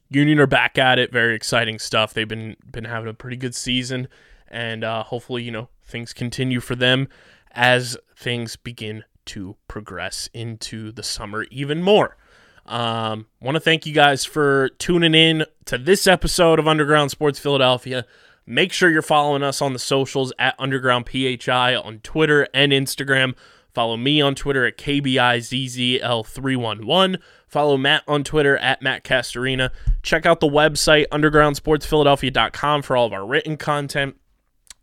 Union 0.08 0.38
are 0.40 0.46
back 0.46 0.78
at 0.78 0.98
it. 0.98 1.12
Very 1.12 1.34
exciting 1.34 1.78
stuff. 1.78 2.12
They've 2.12 2.28
been 2.28 2.56
been 2.70 2.84
having 2.84 3.08
a 3.08 3.14
pretty 3.14 3.36
good 3.36 3.54
season, 3.54 4.08
and 4.48 4.84
uh, 4.84 5.02
hopefully, 5.04 5.42
you 5.42 5.50
know, 5.50 5.68
things 5.82 6.12
continue 6.12 6.60
for 6.60 6.74
them 6.74 7.08
as 7.52 7.96
things 8.16 8.56
begin 8.56 9.04
to 9.24 9.56
progress 9.68 10.28
into 10.34 10.92
the 10.92 11.02
summer 11.02 11.44
even 11.50 11.82
more. 11.82 12.16
Um, 12.66 13.26
want 13.40 13.56
to 13.56 13.60
thank 13.60 13.86
you 13.86 13.92
guys 13.92 14.24
for 14.24 14.68
tuning 14.78 15.14
in 15.14 15.44
to 15.64 15.78
this 15.78 16.06
episode 16.06 16.58
of 16.58 16.68
Underground 16.68 17.10
Sports 17.10 17.38
Philadelphia. 17.38 18.04
Make 18.46 18.72
sure 18.72 18.88
you're 18.90 19.02
following 19.02 19.42
us 19.42 19.60
on 19.62 19.72
the 19.72 19.78
socials 19.78 20.32
at 20.38 20.54
Underground 20.58 21.08
PHI 21.08 21.74
on 21.76 22.00
Twitter 22.00 22.48
and 22.52 22.72
Instagram. 22.72 23.36
Follow 23.72 23.96
me 23.96 24.20
on 24.20 24.34
Twitter 24.34 24.66
at 24.66 24.76
KBIZZL311. 24.76 27.20
Follow 27.46 27.76
Matt 27.76 28.02
on 28.08 28.24
Twitter 28.24 28.56
at 28.58 28.82
Matt 28.82 29.04
Castorina. 29.04 29.70
Check 30.02 30.26
out 30.26 30.40
the 30.40 30.48
website, 30.48 31.06
undergroundsportsphiladelphia.com, 31.12 32.82
for 32.82 32.96
all 32.96 33.06
of 33.06 33.12
our 33.12 33.24
written 33.24 33.56
content. 33.56 34.16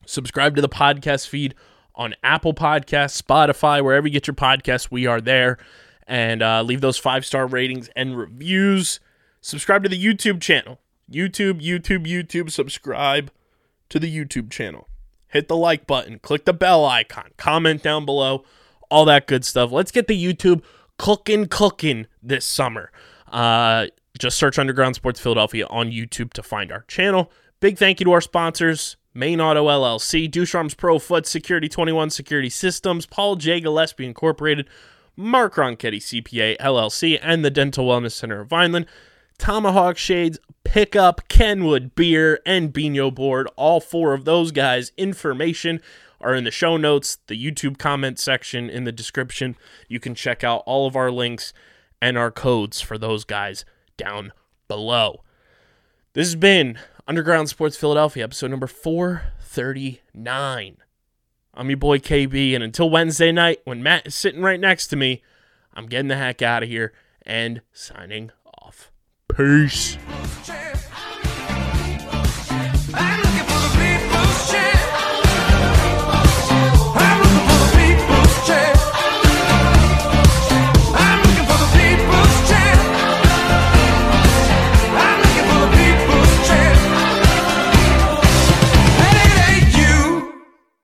Subscribe 0.06 0.56
to 0.56 0.62
the 0.62 0.69
podcast 0.69 1.28
feed 1.28 1.54
on 1.93 2.15
Apple 2.24 2.54
Podcasts, 2.54 3.22
Spotify, 3.22 3.84
wherever 3.84 4.08
you 4.08 4.13
get 4.13 4.26
your 4.26 4.36
podcasts. 4.36 4.89
We 4.89 5.06
are 5.06 5.19
there. 5.19 5.58
And 6.08 6.41
uh, 6.41 6.62
leave 6.63 6.80
those 6.82 6.98
five 6.98 7.24
star 7.26 7.45
ratings 7.45 7.89
and 7.95 8.17
reviews. 8.17 9.00
Subscribe 9.41 9.84
to 9.84 9.89
the 9.89 10.04
YouTube 10.04 10.41
channel. 10.41 10.80
YouTube, 11.12 11.62
YouTube, 11.62 12.08
YouTube. 12.08 12.50
Subscribe 12.50 13.30
to 13.89 13.99
the 13.99 14.13
YouTube 14.13 14.49
channel. 14.49 14.88
Hit 15.28 15.47
the 15.47 15.56
like 15.56 15.86
button, 15.86 16.19
click 16.19 16.45
the 16.45 16.54
bell 16.54 16.86
icon, 16.86 17.32
comment 17.38 17.84
down 17.84 18.06
below, 18.06 18.43
all 18.90 19.06
that 19.06 19.27
good 19.27 19.46
stuff. 19.46 19.71
Let's 19.71 19.92
get 19.92 20.08
the 20.08 20.21
YouTube 20.21 20.63
cooking, 20.98 21.46
cooking 21.48 22.08
this 22.21 22.46
summer. 22.46 22.92
Uh, 23.27 23.87
just 24.17 24.37
search 24.37 24.58
Underground 24.58 24.96
Sports 24.96 25.19
Philadelphia 25.19 25.67
on 25.67 25.92
YouTube 25.92 26.33
to 26.33 26.44
find 26.44 26.71
our 26.71 26.83
channel. 26.87 27.31
Big 27.60 27.77
thank 27.77 28.00
you 28.00 28.06
to 28.06 28.12
our 28.12 28.21
sponsors. 28.21 28.98
Main 29.13 29.42
Auto 29.42 29.67
LLC, 29.67 30.29
Ducharme's 30.29 30.75
Pro 30.75 31.00
Foot, 31.00 31.25
Security 31.25 31.67
21 31.67 32.12
Security 32.12 32.50
Systems, 32.50 33.06
Paul 33.06 33.35
J. 33.35 33.60
Gillespie 33.60 34.06
Incorporated, 34.06 34.67
Mark 35.15 35.56
Ronchetti 35.56 35.98
CPA 35.98 36.58
LLC, 36.58 37.19
and 37.21 37.44
the 37.44 37.50
Dental 37.50 37.87
Wellness 37.87 38.12
Center 38.12 38.42
of 38.42 38.48
Vineland. 38.48 38.85
Tomahawk 39.40 39.98
Shades, 39.98 40.37
Pickup, 40.63 41.27
Kenwood 41.29 41.96
Beer, 41.96 42.40
and 42.46 42.71
Binho 42.71 43.13
Board. 43.13 43.48
All 43.56 43.79
four 43.79 44.13
of 44.13 44.25
those 44.25 44.52
guys' 44.52 44.92
information 44.98 45.81
are 46.21 46.35
in 46.35 46.44
the 46.44 46.52
show 46.52 46.77
notes, 46.77 47.17
the 47.27 47.44
YouTube 47.44 47.79
comment 47.79 48.19
section 48.19 48.69
in 48.69 48.83
the 48.83 48.92
description. 48.92 49.56
You 49.87 50.00
can 50.00 50.13
check 50.13 50.44
out 50.44 50.62
all 50.67 50.85
of 50.85 50.96
our 50.96 51.10
links 51.10 51.54
and 52.02 52.17
our 52.17 52.29
codes 52.29 52.81
for 52.81 52.98
those 52.98 53.23
guys 53.23 53.65
down 53.98 54.33
below. 54.67 55.23
This 56.13 56.27
has 56.27 56.35
been 56.35 56.77
Underground 57.08 57.50
Sports 57.50 57.77
Philadelphia, 57.77 58.25
episode 58.25 58.52
number 58.52 58.67
439. 58.67 60.77
I'm 61.54 61.69
your 61.69 61.77
boy 61.77 61.98
KB, 61.98 62.54
and 62.54 62.63
until 62.63 62.90
Wednesday 62.90 63.31
night, 63.31 63.62
when 63.63 63.81
Matt 63.81 64.08
is 64.08 64.15
sitting 64.15 64.42
right 64.42 64.60
next 64.60 64.87
to 64.87 64.96
me, 64.96 65.23
I'm 65.73 65.87
getting 65.87 66.10
the 66.10 66.17
heck 66.17 66.42
out 66.42 66.63
of 66.63 66.69
here 66.69 66.94
and 67.23 67.62
signing. 67.71 68.31
Peace. 69.40 69.98